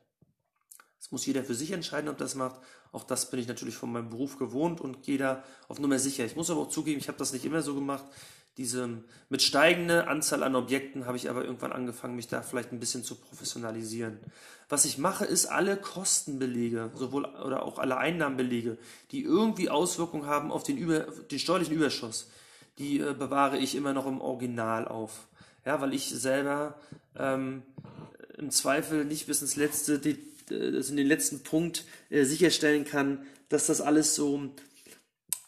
[0.99, 2.61] Das muss jeder für sich entscheiden, ob das macht.
[2.92, 6.25] Auch das bin ich natürlich von meinem Beruf gewohnt und gehe da auf Nummer sicher.
[6.25, 8.05] Ich muss aber auch zugeben, ich habe das nicht immer so gemacht.
[8.59, 12.81] Diese mit steigender Anzahl an Objekten habe ich aber irgendwann angefangen, mich da vielleicht ein
[12.81, 14.18] bisschen zu professionalisieren.
[14.68, 18.77] Was ich mache, ist alle Kostenbelege, sowohl oder auch alle Einnahmenbelege,
[19.11, 22.29] die irgendwie Auswirkungen haben auf den, über, den steuerlichen Überschuss,
[22.79, 25.29] die äh, bewahre ich immer noch im Original auf.
[25.65, 26.75] Ja, weil ich selber
[27.17, 27.63] ähm,
[28.37, 33.27] im Zweifel nicht bis ins letzte Detail also in den letzten Punkt äh, sicherstellen kann,
[33.49, 34.51] dass das alles so,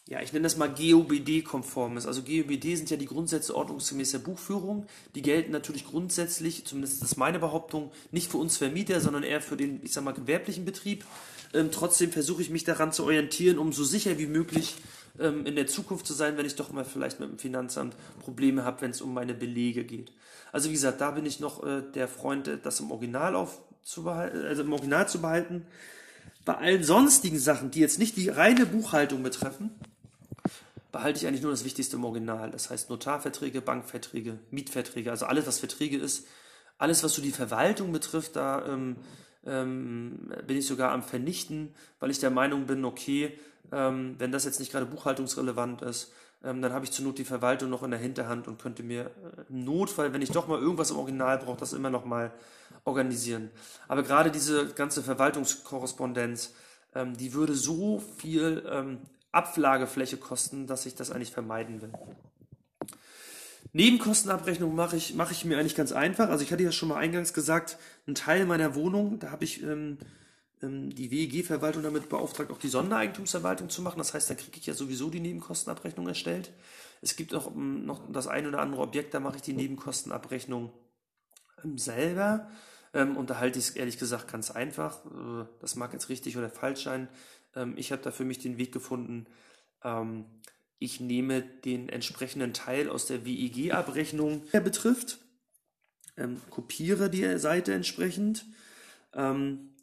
[0.07, 2.05] ja, ich nenne das mal GOBD-konform ist.
[2.05, 4.85] Also GOBD sind ja die Grundsätze ordnungsgemäßer Buchführung.
[5.15, 9.57] Die gelten natürlich grundsätzlich, zumindest ist meine Behauptung, nicht für uns Vermieter, sondern eher für
[9.57, 11.05] den, ich sag mal, gewerblichen Betrieb.
[11.53, 14.75] Ähm, trotzdem versuche ich mich daran zu orientieren, um so sicher wie möglich
[15.19, 18.63] ähm, in der Zukunft zu sein, wenn ich doch mal vielleicht mit dem Finanzamt Probleme
[18.63, 20.11] habe, wenn es um meine Belege geht.
[20.51, 24.03] Also wie gesagt, da bin ich noch äh, der Freund, das im Original auf, zu
[24.03, 25.65] behalten, also im Original zu behalten.
[26.43, 29.71] Bei allen sonstigen Sachen, die jetzt nicht die reine Buchhaltung betreffen,
[30.91, 32.51] behalte ich eigentlich nur das Wichtigste im Original.
[32.51, 36.25] Das heißt Notarverträge, Bankverträge, Mietverträge, also alles, was Verträge ist.
[36.77, 38.97] Alles, was so die Verwaltung betrifft, da ähm,
[39.45, 43.37] ähm, bin ich sogar am Vernichten, weil ich der Meinung bin, okay,
[43.71, 46.11] ähm, wenn das jetzt nicht gerade buchhaltungsrelevant ist,
[46.43, 49.05] ähm, dann habe ich zur Not die Verwaltung noch in der Hinterhand und könnte mir
[49.05, 49.09] äh,
[49.49, 52.31] im Notfall, wenn ich doch mal irgendwas im Original brauche, das immer noch mal
[52.83, 53.49] organisieren.
[53.87, 56.53] Aber gerade diese ganze Verwaltungskorrespondenz,
[56.93, 58.99] ähm, die würde so viel ähm,
[59.31, 61.91] Ablagefläche kosten, dass ich das eigentlich vermeiden will.
[63.73, 66.29] Nebenkostenabrechnung mache ich, mache ich mir eigentlich ganz einfach.
[66.29, 69.63] Also ich hatte ja schon mal eingangs gesagt, ein Teil meiner Wohnung, da habe ich
[69.63, 69.97] ähm,
[70.61, 73.97] die WEG-Verwaltung damit beauftragt, auch die Sondereigentumsverwaltung zu machen.
[73.97, 76.51] Das heißt, da kriege ich ja sowieso die Nebenkostenabrechnung erstellt.
[77.01, 80.71] Es gibt auch ähm, noch das ein oder andere Objekt, da mache ich die Nebenkostenabrechnung
[81.63, 82.49] ähm, selber.
[82.93, 85.05] Ähm, und da halte ich es ehrlich gesagt ganz einfach.
[85.05, 87.09] Äh, das mag jetzt richtig oder falsch sein.
[87.55, 89.27] Ähm, ich habe da für mich den Weg gefunden.
[89.83, 90.25] Ähm,
[90.79, 95.19] ich nehme den entsprechenden Teil aus der WEG-Abrechnung, der betrifft,
[96.17, 98.45] ähm, kopiere die Seite entsprechend.
[99.13, 99.74] Ähm,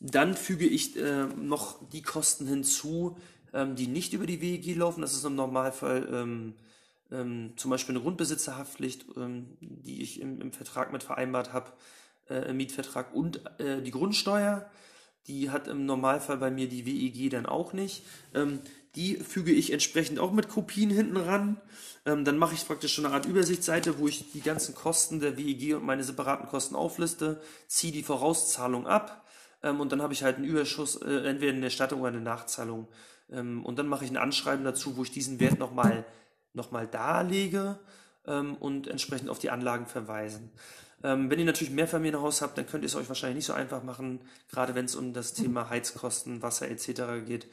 [0.00, 3.16] dann füge ich äh, noch die Kosten hinzu,
[3.52, 5.00] ähm, die nicht über die WEG laufen.
[5.00, 6.54] Das ist im Normalfall ähm,
[7.10, 11.72] ähm, zum Beispiel eine Grundbesitzerhaftpflicht, ähm, die ich im, im, Vertrag mit vereinbart habe,
[12.28, 14.68] äh, im Mietvertrag und äh, die Grundsteuer.
[15.28, 18.04] Die hat im Normalfall bei mir die WEG dann auch nicht.
[18.34, 18.60] Ähm,
[18.94, 21.60] die füge ich entsprechend auch mit Kopien hinten ran.
[22.04, 25.36] Ähm, dann mache ich praktisch schon eine Art Übersichtsseite, wo ich die ganzen Kosten der
[25.36, 29.25] WEG und meine separaten Kosten aufliste, ziehe die Vorauszahlung ab
[29.66, 32.88] ähm, und dann habe ich halt einen Überschuss, äh, entweder eine Erstattung oder eine Nachzahlung.
[33.30, 36.04] Ähm, und dann mache ich ein Anschreiben dazu, wo ich diesen Wert nochmal
[36.54, 37.78] noch mal darlege
[38.26, 40.50] ähm, und entsprechend auf die Anlagen verweisen.
[41.02, 43.52] Ähm, wenn ihr natürlich mehr Familienhaus habt, dann könnt ihr es euch wahrscheinlich nicht so
[43.52, 47.26] einfach machen, gerade wenn es um das Thema Heizkosten, Wasser etc.
[47.26, 47.46] geht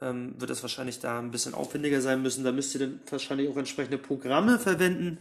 [0.00, 2.44] ähm, wird es wahrscheinlich da ein bisschen aufwendiger sein müssen.
[2.44, 5.18] Da müsst ihr dann wahrscheinlich auch entsprechende Programme verwenden.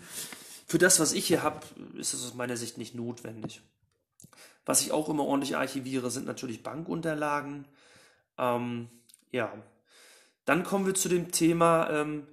[0.67, 1.61] Für das, was ich hier habe,
[1.97, 3.61] ist es aus meiner Sicht nicht notwendig.
[4.65, 7.65] Was ich auch immer ordentlich archiviere, sind natürlich Bankunterlagen.
[8.37, 8.89] Ähm,
[9.31, 9.51] ja,
[10.45, 12.27] dann kommen wir zu dem Thema, ähm,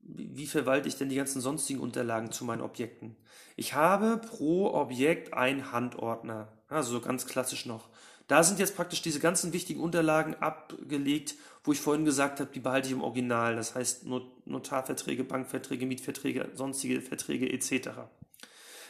[0.00, 3.16] wie verwalte ich denn die ganzen sonstigen Unterlagen zu meinen Objekten?
[3.56, 7.88] Ich habe pro Objekt einen Handordner, also so ganz klassisch noch.
[8.26, 12.60] Da sind jetzt praktisch diese ganzen wichtigen Unterlagen abgelegt, wo ich vorhin gesagt habe, die
[12.60, 13.56] behalte ich im Original.
[13.56, 14.04] Das heißt
[14.44, 17.88] Notarverträge, Bankverträge, Mietverträge, sonstige Verträge etc.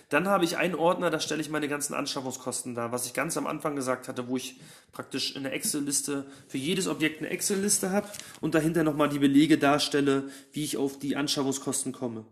[0.09, 3.37] Dann habe ich einen Ordner, da stelle ich meine ganzen Anschaffungskosten dar, was ich ganz
[3.37, 4.59] am Anfang gesagt hatte, wo ich
[4.91, 8.09] praktisch in der Excel-Liste für jedes Objekt eine Excel-Liste habe
[8.41, 12.25] und dahinter nochmal die Belege darstelle, wie ich auf die Anschaffungskosten komme.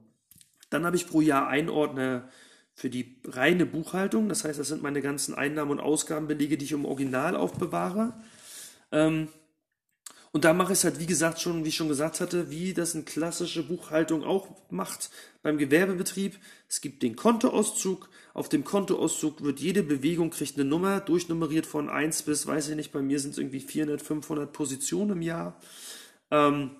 [0.70, 2.28] Dann habe ich pro Jahr einen Ordner
[2.72, 4.28] für die reine Buchhaltung.
[4.28, 8.14] Das heißt, das sind meine ganzen Einnahmen- und Ausgabenbelege, die ich im Original aufbewahre.
[8.92, 9.28] Ähm,
[10.36, 12.74] und da mache ich es halt, wie gesagt, schon, wie ich schon gesagt hatte, wie
[12.74, 15.08] das eine klassische Buchhaltung auch macht
[15.42, 16.38] beim Gewerbebetrieb.
[16.68, 18.10] Es gibt den Kontoauszug.
[18.34, 22.76] Auf dem Kontoauszug wird jede Bewegung, kriegt eine Nummer, durchnummeriert von 1 bis, weiß ich
[22.76, 25.58] nicht, bei mir sind es irgendwie 400, 500 Positionen im Jahr.
[26.30, 26.72] Ähm,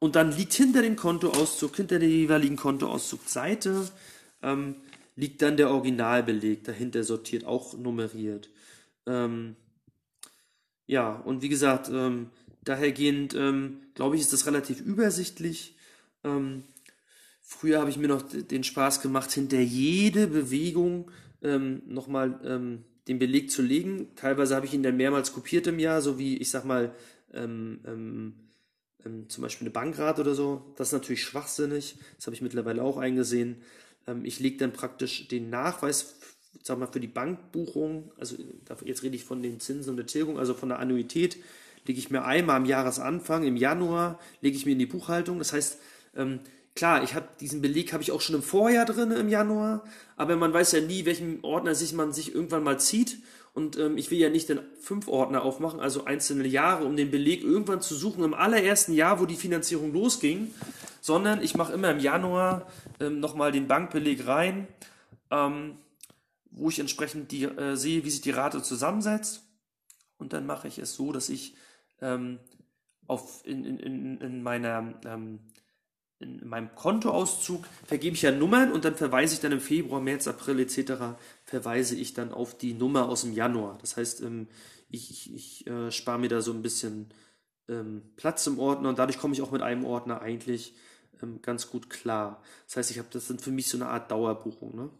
[0.00, 3.88] und dann liegt hinter dem Kontoauszug, hinter der jeweiligen Kontoauszugseite,
[4.42, 4.74] ähm,
[5.14, 8.50] liegt dann der Originalbeleg dahinter sortiert, auch nummeriert.
[9.06, 9.54] Ähm,
[10.88, 12.30] ja, und wie gesagt, ähm,
[12.66, 15.76] dahergehend ähm, glaube ich, ist das relativ übersichtlich.
[16.24, 16.64] Ähm,
[17.40, 21.10] früher habe ich mir noch den Spaß gemacht, hinter jede Bewegung
[21.42, 24.14] ähm, nochmal ähm, den Beleg zu legen.
[24.16, 26.94] Teilweise habe ich ihn dann mehrmals kopiert im Jahr, so wie ich sag mal,
[27.32, 28.34] ähm, ähm,
[29.04, 30.74] ähm, zum Beispiel eine Bankrate oder so.
[30.76, 31.96] Das ist natürlich schwachsinnig.
[32.16, 33.62] Das habe ich mittlerweile auch eingesehen.
[34.22, 36.14] Ich lege dann praktisch den Nachweis,
[36.62, 38.36] sag mal, für die Bankbuchung, also
[38.84, 41.38] jetzt rede ich von den Zinsen und der Tilgung, also von der Annuität,
[41.86, 45.38] lege ich mir einmal am Jahresanfang, im Januar, lege ich mir in die Buchhaltung.
[45.38, 45.78] Das heißt,
[46.16, 46.40] ähm,
[46.74, 49.84] klar, ich habe diesen Beleg habe ich auch schon im Vorjahr drin im Januar,
[50.16, 53.18] aber man weiß ja nie, welchen Ordner sich man sich irgendwann mal zieht.
[53.54, 57.10] Und ähm, ich will ja nicht den fünf Ordner aufmachen, also einzelne Jahre, um den
[57.10, 60.52] Beleg irgendwann zu suchen im allerersten Jahr, wo die Finanzierung losging,
[61.00, 62.70] sondern ich mache immer im Januar
[63.00, 64.68] ähm, nochmal den Bankbeleg rein,
[65.30, 65.78] ähm,
[66.50, 69.42] wo ich entsprechend die, äh, sehe, wie sich die Rate zusammensetzt.
[70.18, 71.56] Und dann mache ich es so, dass ich
[72.00, 72.38] ähm,
[73.06, 75.40] auf, in, in, in, meiner, ähm,
[76.18, 80.26] in meinem Kontoauszug vergebe ich ja Nummern und dann verweise ich dann im Februar, März,
[80.28, 81.18] April etc.
[81.44, 83.78] verweise ich dann auf die Nummer aus dem Januar.
[83.80, 84.48] Das heißt, ähm,
[84.88, 87.12] ich, ich, ich äh, spare mir da so ein bisschen
[87.68, 90.74] ähm, Platz im Ordner und dadurch komme ich auch mit einem Ordner eigentlich
[91.22, 92.42] ähm, ganz gut klar.
[92.66, 94.74] Das heißt, ich habe das sind für mich so eine Art Dauerbuchung.
[94.76, 94.90] Ne?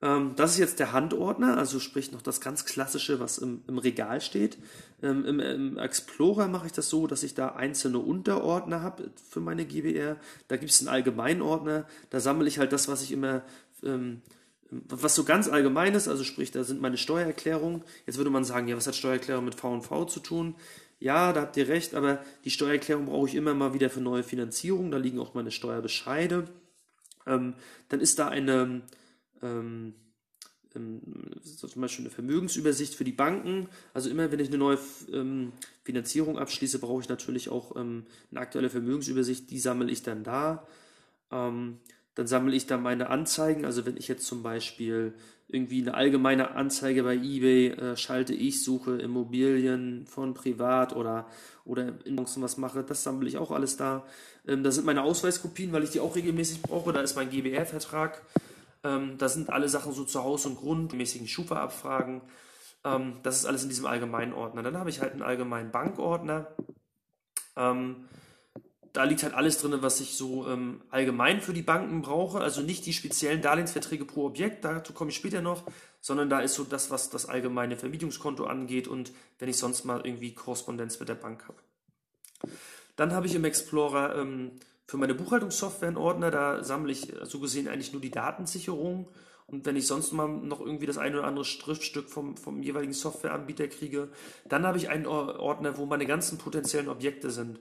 [0.00, 3.78] Ähm, das ist jetzt der Handordner, also sprich noch das ganz klassische, was im, im
[3.78, 4.58] Regal steht.
[5.02, 9.40] Ähm, im, im, Explorer mache ich das so, dass ich da einzelne Unterordner habe für
[9.40, 10.16] meine GBR.
[10.46, 13.42] Da gibt es einen Allgemeinordner, da sammle ich halt das, was ich immer
[13.82, 14.22] ähm,
[14.70, 17.82] was so ganz allgemein ist, also sprich, da sind meine Steuererklärungen.
[18.06, 20.56] Jetzt würde man sagen, ja, was hat Steuererklärung mit V&V zu tun?
[21.00, 24.22] Ja, da habt ihr recht, aber die Steuererklärung brauche ich immer mal wieder für neue
[24.22, 24.90] Finanzierung.
[24.90, 26.44] Da liegen auch meine Steuerbescheide.
[27.26, 27.54] Ähm,
[27.88, 28.82] dann ist da eine,
[29.42, 29.94] ähm,
[30.74, 31.00] ähm,
[31.42, 33.68] zum Beispiel eine Vermögensübersicht für die Banken.
[33.94, 34.78] Also immer, wenn ich eine neue
[35.12, 35.52] ähm,
[35.84, 39.50] Finanzierung abschließe, brauche ich natürlich auch ähm, eine aktuelle Vermögensübersicht.
[39.50, 40.66] Die sammle ich dann da.
[41.30, 43.66] Dann sammle ich da meine Anzeigen.
[43.66, 45.12] Also wenn ich jetzt zum Beispiel
[45.46, 51.26] irgendwie eine allgemeine Anzeige bei eBay äh, schalte, ich suche Immobilien von privat oder,
[51.64, 54.06] oder in was mache, das sammle ich auch alles da.
[54.44, 56.92] Da sind meine Ausweiskopien, weil ich die auch regelmäßig brauche.
[56.94, 58.22] Da ist mein GBR-Vertrag.
[58.84, 62.22] Ähm, da sind alle Sachen so zu Haus und Grund, mäßigen Schufa-Abfragen.
[62.84, 64.62] Ähm, das ist alles in diesem allgemeinen Ordner.
[64.62, 66.48] Dann habe ich halt einen allgemeinen Bankordner.
[67.56, 68.08] Ähm,
[68.92, 72.40] da liegt halt alles drin, was ich so ähm, allgemein für die Banken brauche.
[72.40, 75.64] Also nicht die speziellen Darlehensverträge pro Objekt, dazu komme ich später noch,
[76.00, 80.00] sondern da ist so das, was das allgemeine Vermietungskonto angeht und wenn ich sonst mal
[80.04, 81.58] irgendwie Korrespondenz mit der Bank habe.
[82.96, 84.52] Dann habe ich im Explorer ähm,
[84.88, 89.06] für meine Buchhaltungssoftware einen Ordner, da sammle ich so gesehen eigentlich nur die Datensicherung.
[89.46, 92.94] Und wenn ich sonst mal noch irgendwie das eine oder andere Schriftstück vom, vom jeweiligen
[92.94, 94.08] Softwareanbieter kriege,
[94.48, 97.60] dann habe ich einen Ordner, wo meine ganzen potenziellen Objekte sind.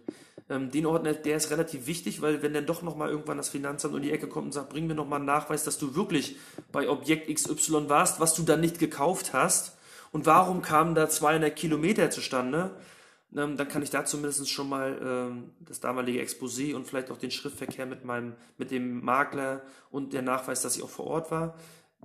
[0.50, 3.94] Ähm, den Ordner, der ist relativ wichtig, weil wenn dann doch nochmal irgendwann das Finanzamt
[3.94, 6.38] um die Ecke kommt und sagt, bring mir nochmal einen Nachweis, dass du wirklich
[6.72, 9.78] bei Objekt XY warst, was du dann nicht gekauft hast
[10.14, 12.72] und warum kamen da 200 Kilometer zustande,
[13.38, 17.32] dann kann ich da zumindest schon mal ähm, das damalige Exposé und vielleicht auch den
[17.32, 21.56] Schriftverkehr mit meinem, mit dem Makler und der Nachweis, dass ich auch vor Ort war.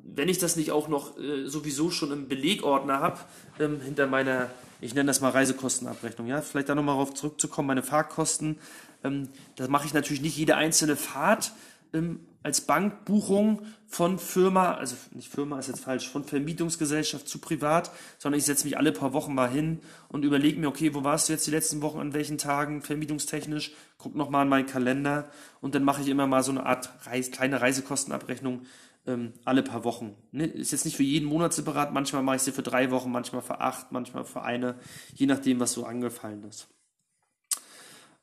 [0.03, 3.18] Wenn ich das nicht auch noch äh, sowieso schon im Belegordner habe,
[3.59, 4.51] ähm, hinter meiner
[4.83, 8.59] ich nenne das mal Reisekostenabrechnung, ja, vielleicht da nochmal darauf zurückzukommen, meine Fahrkosten,
[9.05, 11.53] ähm, da mache ich natürlich nicht jede einzelne Fahrt
[11.95, 17.90] ähm, als Bankbuchung von Firma, also nicht Firma ist jetzt falsch, von Vermietungsgesellschaft zu privat,
[18.18, 21.28] sondern ich setze mich alle paar Wochen mal hin und überlege mir, okay, wo warst
[21.28, 25.74] du jetzt die letzten Wochen, an welchen Tagen, vermietungstechnisch, guck nochmal in meinen Kalender und
[25.74, 28.62] dann mache ich immer mal so eine Art Reis, kleine Reisekostenabrechnung,
[29.07, 30.16] ähm, alle paar Wochen.
[30.31, 30.46] Ne?
[30.46, 33.42] Ist jetzt nicht für jeden Monat separat, manchmal mache ich sie für drei Wochen, manchmal
[33.42, 34.76] für acht, manchmal für eine,
[35.14, 36.68] je nachdem, was so angefallen ist.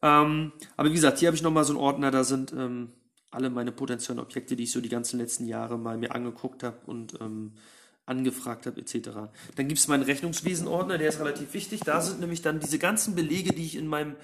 [0.02, 2.94] Ähm, aber wie gesagt, hier habe ich nochmal so einen Ordner, da sind ähm,
[3.32, 6.78] alle meine potenziellen Objekte, die ich so die ganzen letzten Jahre mal mir angeguckt habe
[6.86, 7.54] und ähm,
[8.10, 9.10] angefragt habe, etc.
[9.56, 11.82] Dann gibt es meinen Rechnungswesenordner, der ist relativ wichtig.
[11.82, 14.16] Da sind nämlich dann diese ganzen Belege, die ich in meinem,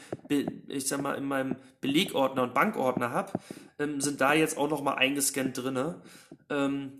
[0.67, 3.33] ich sag mal, in meinem Belegordner und Bankordner habe,
[3.77, 5.95] ähm, sind da jetzt auch nochmal eingescannt drin.
[6.49, 6.93] Ähm,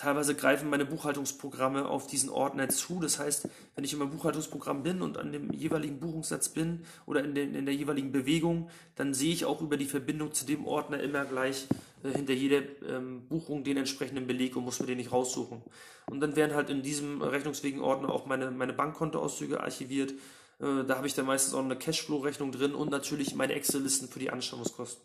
[0.00, 3.00] teilweise greifen meine Buchhaltungsprogramme auf diesen Ordner zu.
[3.00, 7.22] Das heißt, wenn ich in meinem Buchhaltungsprogramm bin und an dem jeweiligen Buchungssatz bin oder
[7.22, 10.66] in, den, in der jeweiligen Bewegung, dann sehe ich auch über die Verbindung zu dem
[10.66, 11.66] Ordner immer gleich
[12.02, 15.62] äh, hinter jeder ähm, Buchung den entsprechenden Beleg und muss mir den nicht raussuchen.
[16.06, 20.12] Und dann werden halt in diesem Rechnungswegenordner auch meine, meine Bankkontoauszüge archiviert.
[20.60, 24.18] Äh, da habe ich dann meistens auch eine Cashflow-Rechnung drin und natürlich meine Excel-Listen für
[24.18, 25.04] die Anschaffungskosten.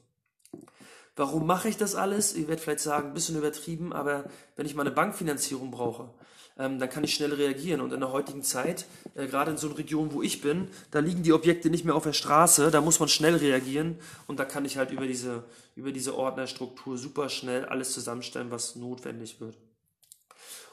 [1.15, 2.35] Warum mache ich das alles?
[2.35, 4.25] Ihr werdet vielleicht sagen, ein bisschen übertrieben, aber
[4.55, 6.09] wenn ich mal eine Bankfinanzierung brauche,
[6.57, 7.79] ähm, dann kann ich schnell reagieren.
[7.81, 10.99] Und in der heutigen Zeit, äh, gerade in so einer Region, wo ich bin, da
[10.99, 13.97] liegen die Objekte nicht mehr auf der Straße, da muss man schnell reagieren
[14.27, 15.43] und da kann ich halt über diese,
[15.75, 19.57] über diese Ordnerstruktur super schnell alles zusammenstellen, was notwendig wird.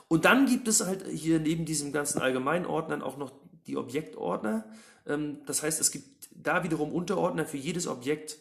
[0.09, 3.33] Und dann gibt es halt hier neben diesem ganzen allgemeinen Ordnern auch noch
[3.67, 4.65] die Objektordner.
[5.07, 8.39] Ähm, das heißt, es gibt da wiederum Unterordner für jedes Objekt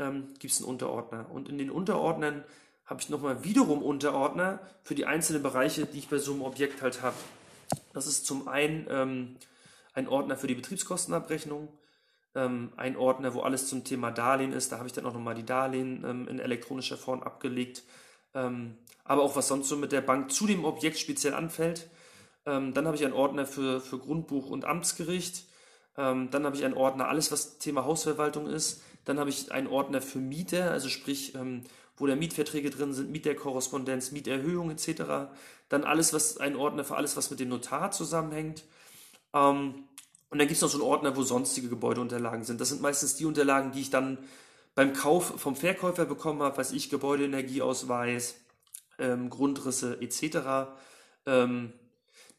[0.00, 1.26] ähm, gibt es einen Unterordner.
[1.30, 2.42] Und in den Unterordnern
[2.86, 6.82] habe ich nochmal wiederum Unterordner für die einzelnen Bereiche, die ich bei so einem Objekt
[6.82, 7.16] halt habe.
[7.92, 9.36] Das ist zum einen ähm,
[9.92, 11.68] ein Ordner für die Betriebskostenabrechnung,
[12.34, 14.72] ähm, ein Ordner, wo alles zum Thema Darlehen ist.
[14.72, 17.84] Da habe ich dann auch nochmal die Darlehen ähm, in elektronischer Form abgelegt.
[18.34, 21.88] Ähm, aber auch was sonst so mit der Bank zu dem Objekt speziell anfällt.
[22.46, 25.44] Ähm, dann habe ich einen Ordner für, für Grundbuch und Amtsgericht.
[25.96, 28.82] Ähm, dann habe ich einen Ordner, alles was Thema Hausverwaltung ist.
[29.04, 31.64] Dann habe ich einen Ordner für Mieter, also sprich, ähm,
[31.96, 35.32] wo da Mietverträge drin sind, Mieterkorrespondenz, Mieterhöhung etc.
[35.68, 38.64] Dann alles, was ein Ordner für alles, was mit dem Notar zusammenhängt.
[39.34, 39.84] Ähm,
[40.30, 42.60] und dann gibt es noch so einen Ordner, wo sonstige Gebäudeunterlagen sind.
[42.60, 44.18] Das sind meistens die Unterlagen, die ich dann
[44.74, 48.36] beim Kauf vom Verkäufer bekommen habe, weiß ich, Gebäudeenergieausweis,
[48.98, 50.70] ähm, Grundrisse etc.
[51.26, 51.72] Ähm,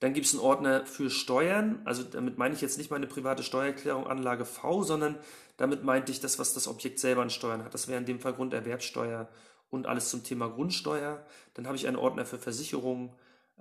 [0.01, 3.43] dann gibt es einen Ordner für Steuern, also damit meine ich jetzt nicht meine private
[3.43, 5.15] Steuererklärung Anlage V, sondern
[5.57, 7.75] damit meinte ich das, was das Objekt selber an Steuern hat.
[7.75, 9.29] Das wäre in dem Fall Grunderwerbsteuer
[9.69, 11.23] und alles zum Thema Grundsteuer.
[11.53, 13.11] Dann habe ich einen Ordner für Versicherungen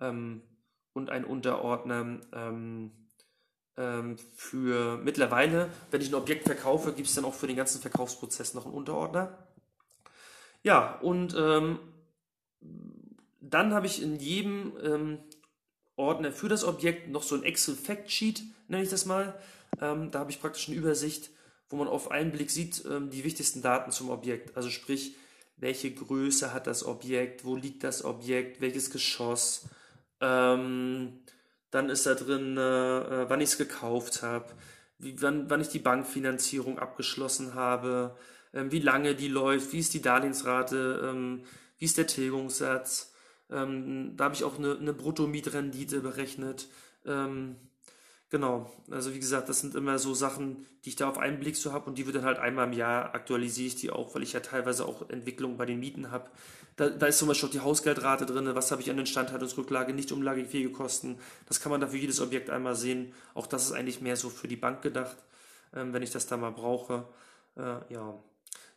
[0.01, 0.41] ähm,
[0.95, 2.91] und einen Unterordner ähm,
[3.77, 7.83] ähm, für mittlerweile, wenn ich ein Objekt verkaufe, gibt es dann auch für den ganzen
[7.83, 9.47] Verkaufsprozess noch einen Unterordner.
[10.63, 11.81] Ja, und ähm,
[13.43, 15.19] dann habe ich in jedem ähm,
[15.97, 19.39] Ordner für das Objekt noch so ein Excel Fact Sheet, nenne ich das mal.
[19.81, 21.31] Ähm, da habe ich praktisch eine Übersicht
[21.71, 24.57] wo man auf einen Blick sieht, ähm, die wichtigsten Daten zum Objekt.
[24.57, 25.15] Also sprich,
[25.57, 29.69] welche Größe hat das Objekt, wo liegt das Objekt, welches Geschoss.
[30.21, 31.21] Ähm,
[31.71, 34.47] dann ist da drin, äh, wann ich es gekauft habe,
[34.99, 38.17] wann, wann ich die Bankfinanzierung abgeschlossen habe,
[38.53, 41.45] ähm, wie lange die läuft, wie ist die Darlehensrate, ähm,
[41.79, 43.10] wie ist der Tilgungssatz.
[43.51, 46.69] Ähm, da habe ich auch eine, eine Bruttomietrendite berechnet.
[47.05, 47.57] Ähm,
[48.31, 51.57] Genau, also wie gesagt, das sind immer so Sachen, die ich da auf einen Blick
[51.57, 54.23] so habe und die wird dann halt einmal im Jahr aktualisiere ich die auch, weil
[54.23, 56.31] ich ja teilweise auch Entwicklungen bei den Mieten habe.
[56.77, 60.13] Da, da, ist zum Beispiel auch die Hausgeldrate drin, was habe ich an Instandhaltungsrücklage, nicht
[60.13, 61.19] umlagefähige Kosten.
[61.47, 63.13] Das kann man da für jedes Objekt einmal sehen.
[63.35, 65.17] Auch das ist eigentlich mehr so für die Bank gedacht,
[65.75, 67.09] ähm, wenn ich das da mal brauche.
[67.57, 68.15] Äh, ja.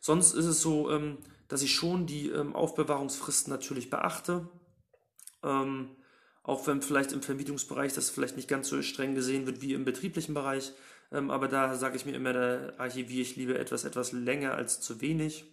[0.00, 4.48] Sonst ist es so, ähm, dass ich schon die ähm, Aufbewahrungsfristen natürlich beachte.
[5.44, 5.90] Ähm,
[6.42, 9.84] auch wenn vielleicht im Vermietungsbereich das vielleicht nicht ganz so streng gesehen wird wie im
[9.84, 10.72] betrieblichen Bereich.
[11.12, 14.80] Ähm, aber da sage ich mir immer, da archiviere ich lieber etwas, etwas länger als
[14.80, 15.44] zu wenig.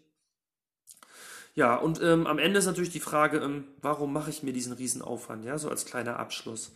[1.53, 4.73] Ja, und ähm, am Ende ist natürlich die Frage, ähm, warum mache ich mir diesen
[4.73, 6.71] Riesenaufwand, ja, so als kleiner Abschluss.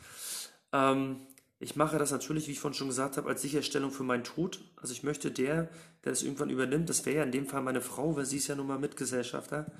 [0.73, 1.21] Ähm,
[1.59, 4.59] ich mache das natürlich, wie ich vorhin schon gesagt habe, als Sicherstellung für meinen Tod.
[4.75, 5.69] Also ich möchte der,
[6.03, 8.47] der das irgendwann übernimmt, das wäre ja in dem Fall meine Frau, weil sie ist
[8.47, 9.71] ja nun mal Mitgesellschafter.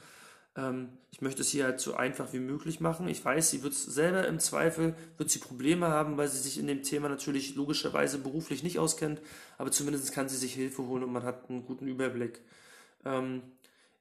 [0.56, 3.08] Ähm, ich möchte es hier halt so einfach wie möglich machen.
[3.08, 6.68] Ich weiß, sie wird selber im Zweifel, wird sie Probleme haben, weil sie sich in
[6.68, 9.22] dem Thema natürlich logischerweise beruflich nicht auskennt,
[9.58, 12.42] aber zumindest kann sie sich Hilfe holen und man hat einen guten Überblick.
[13.06, 13.42] Ähm,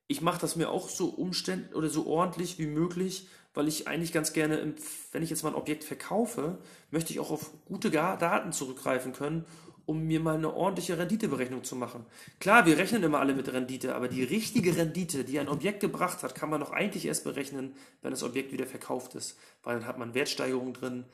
[0.06, 4.12] ich mache das mir auch so umständlich oder so ordentlich wie möglich, weil ich eigentlich
[4.12, 4.74] ganz gerne,
[5.12, 6.58] wenn ich jetzt mal ein Objekt verkaufe,
[6.90, 9.44] möchte ich auch auf gute Daten zurückgreifen können,
[9.86, 12.06] um mir mal eine ordentliche Renditeberechnung zu machen.
[12.40, 16.22] Klar, wir rechnen immer alle mit Rendite, aber die richtige Rendite, die ein Objekt gebracht
[16.22, 19.86] hat, kann man doch eigentlich erst berechnen, wenn das Objekt wieder verkauft ist, weil dann
[19.86, 21.04] hat man Wertsteigerung drin.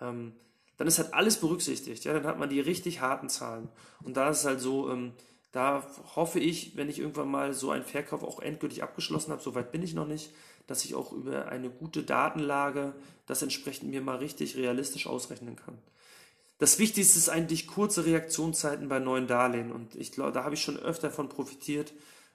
[0.00, 0.32] Ähm,
[0.76, 3.68] dann ist halt alles berücksichtigt, ja, dann hat man die richtig harten Zahlen.
[4.02, 5.12] Und da ist es halt so, ähm,
[5.52, 9.72] da hoffe ich, wenn ich irgendwann mal so einen Verkauf auch endgültig abgeschlossen habe, soweit
[9.72, 10.32] bin ich noch nicht,
[10.66, 12.94] dass ich auch über eine gute Datenlage
[13.26, 15.76] das entsprechend mir mal richtig realistisch ausrechnen kann.
[16.60, 20.62] Das Wichtigste ist eigentlich kurze Reaktionszeiten bei neuen Darlehen und ich glaube, da habe ich
[20.62, 21.94] schon öfter davon profitiert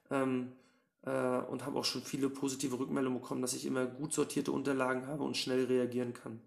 [0.10, 0.52] ähm,
[1.06, 5.06] äh, und habe auch schon viele positive Rückmeldungen bekommen, dass ich immer gut sortierte Unterlagen
[5.06, 6.42] habe und schnell reagieren kann.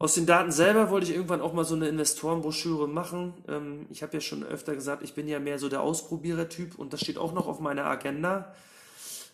[0.00, 3.32] Aus den Daten selber wollte ich irgendwann auch mal so eine Investorenbroschüre machen.
[3.46, 6.92] Ähm, ich habe ja schon öfter gesagt, ich bin ja mehr so der Ausprobierer-Typ und
[6.92, 8.52] das steht auch noch auf meiner Agenda.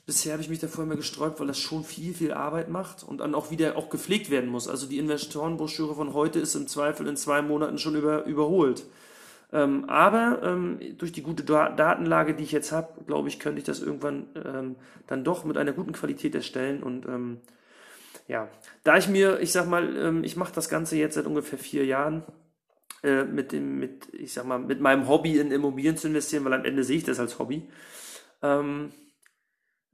[0.04, 3.18] Bisher habe ich mich davor immer gesträubt, weil das schon viel, viel Arbeit macht und
[3.18, 4.66] dann auch wieder auch gepflegt werden muss.
[4.66, 8.84] Also die Investorenbroschüre von heute ist im Zweifel in zwei Monaten schon über, überholt.
[9.52, 13.64] Ähm, aber ähm, durch die gute Datenlage, die ich jetzt habe, glaube ich, könnte ich
[13.64, 14.76] das irgendwann ähm,
[15.06, 17.40] dann doch mit einer guten Qualität erstellen und ähm,
[18.28, 18.48] ja,
[18.84, 21.84] da ich mir, ich sag mal, ähm, ich mache das Ganze jetzt seit ungefähr vier
[21.84, 22.24] Jahren
[23.02, 26.54] äh, mit dem, mit, ich sag mal, mit meinem Hobby in Immobilien zu investieren, weil
[26.54, 27.68] am Ende sehe ich das als Hobby.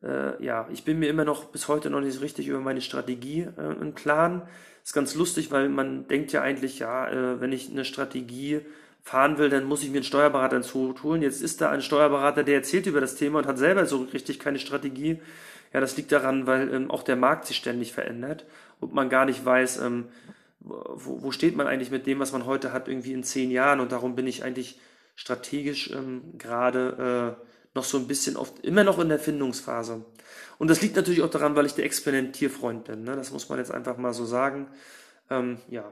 [0.02, 2.80] Äh, ja, ich bin mir immer noch bis heute noch nicht so richtig über meine
[2.80, 4.42] Strategie äh, im Klaren.
[4.84, 8.60] Ist ganz lustig, weil man denkt ja eigentlich, ja, äh, wenn ich eine Strategie
[9.02, 11.22] fahren will, dann muss ich mir einen Steuerberater ins Hut holen.
[11.22, 14.38] Jetzt ist da ein Steuerberater, der erzählt über das Thema und hat selber so richtig
[14.38, 15.18] keine Strategie.
[15.72, 18.44] Ja, das liegt daran, weil ähm, auch der Markt sich ständig verändert
[18.80, 20.06] und man gar nicht weiß, ähm,
[20.60, 23.80] wo, wo steht man eigentlich mit dem, was man heute hat, irgendwie in zehn Jahren.
[23.80, 24.78] Und darum bin ich eigentlich
[25.16, 30.04] strategisch ähm, gerade äh, noch so ein bisschen oft, immer noch in der Findungsphase.
[30.58, 33.04] Und das liegt natürlich auch daran, weil ich der Experimentierfreund bin.
[33.04, 33.16] Ne?
[33.16, 34.68] Das muss man jetzt einfach mal so sagen.
[35.30, 35.90] Ähm, ja.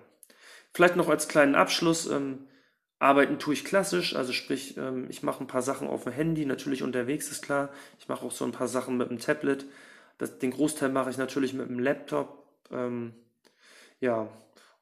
[0.72, 2.06] Vielleicht noch als kleinen Abschluss.
[2.06, 2.46] Ähm,
[2.98, 6.46] Arbeiten tue ich klassisch, also sprich, ähm, ich mache ein paar Sachen auf dem Handy,
[6.46, 7.68] natürlich unterwegs ist klar.
[7.98, 9.66] Ich mache auch so ein paar Sachen mit dem Tablet.
[10.18, 12.46] Das, den Großteil mache ich natürlich mit dem Laptop.
[12.70, 13.12] Ähm,
[14.00, 14.28] ja,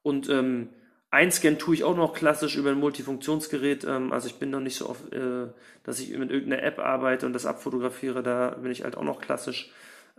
[0.02, 0.68] und ähm,
[1.14, 3.84] einscannen tue ich auch noch klassisch über ein Multifunktionsgerät.
[3.84, 5.46] Ähm, also ich bin noch nicht so oft, äh,
[5.82, 8.22] dass ich mit irgendeiner App arbeite und das abfotografiere.
[8.22, 9.70] Da bin ich halt auch noch klassisch.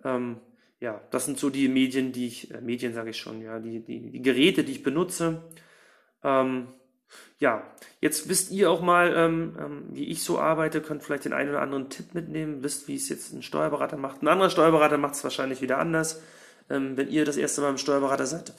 [0.03, 0.37] Ähm,
[0.79, 3.81] ja, das sind so die Medien, die ich, äh, Medien sage ich schon, ja, die,
[3.81, 5.43] die, die Geräte, die ich benutze.
[6.23, 6.67] Ähm,
[7.37, 7.63] ja,
[8.01, 9.31] jetzt wisst ihr auch mal,
[9.91, 13.09] wie ich so arbeite, könnt vielleicht den einen oder anderen Tipp mitnehmen, wisst, wie es
[13.09, 14.21] jetzt ein Steuerberater macht.
[14.21, 16.21] Ein anderer Steuerberater macht es wahrscheinlich wieder anders.
[16.67, 18.53] Wenn ihr das erste Mal im Steuerberater seid,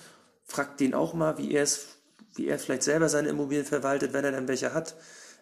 [0.44, 1.95] fragt den auch mal, wie er es,
[2.36, 4.96] wie er vielleicht selber seine Immobilien verwaltet, wenn er dann welche hat,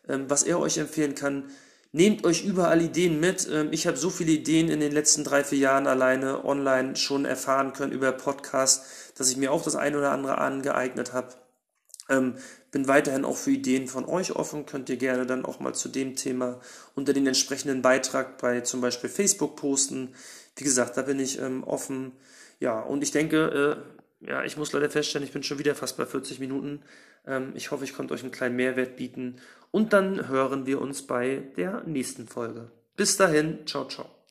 [0.09, 1.45] ähm, was er euch empfehlen kann.
[1.93, 3.49] Nehmt euch überall Ideen mit.
[3.51, 7.25] Ähm, ich habe so viele Ideen in den letzten drei, vier Jahren alleine online schon
[7.25, 11.29] erfahren können über Podcasts, dass ich mir auch das eine oder andere angeeignet habe.
[12.09, 12.35] Ähm,
[12.71, 14.67] bin weiterhin auch für Ideen von euch offen.
[14.67, 16.61] Könnt ihr gerne dann auch mal zu dem Thema
[16.97, 20.15] unter den entsprechenden Beitrag bei zum Beispiel Facebook posten.
[20.57, 22.13] Wie gesagt, da bin ich offen.
[22.59, 25.97] Ja, und ich denke, äh, ja, ich muss leider feststellen, ich bin schon wieder fast
[25.97, 26.83] bei 40 Minuten.
[27.27, 29.37] Ähm, ich hoffe, ich konnte euch einen kleinen Mehrwert bieten.
[29.71, 32.71] Und dann hören wir uns bei der nächsten Folge.
[32.97, 34.24] Bis dahin, ciao, ciao.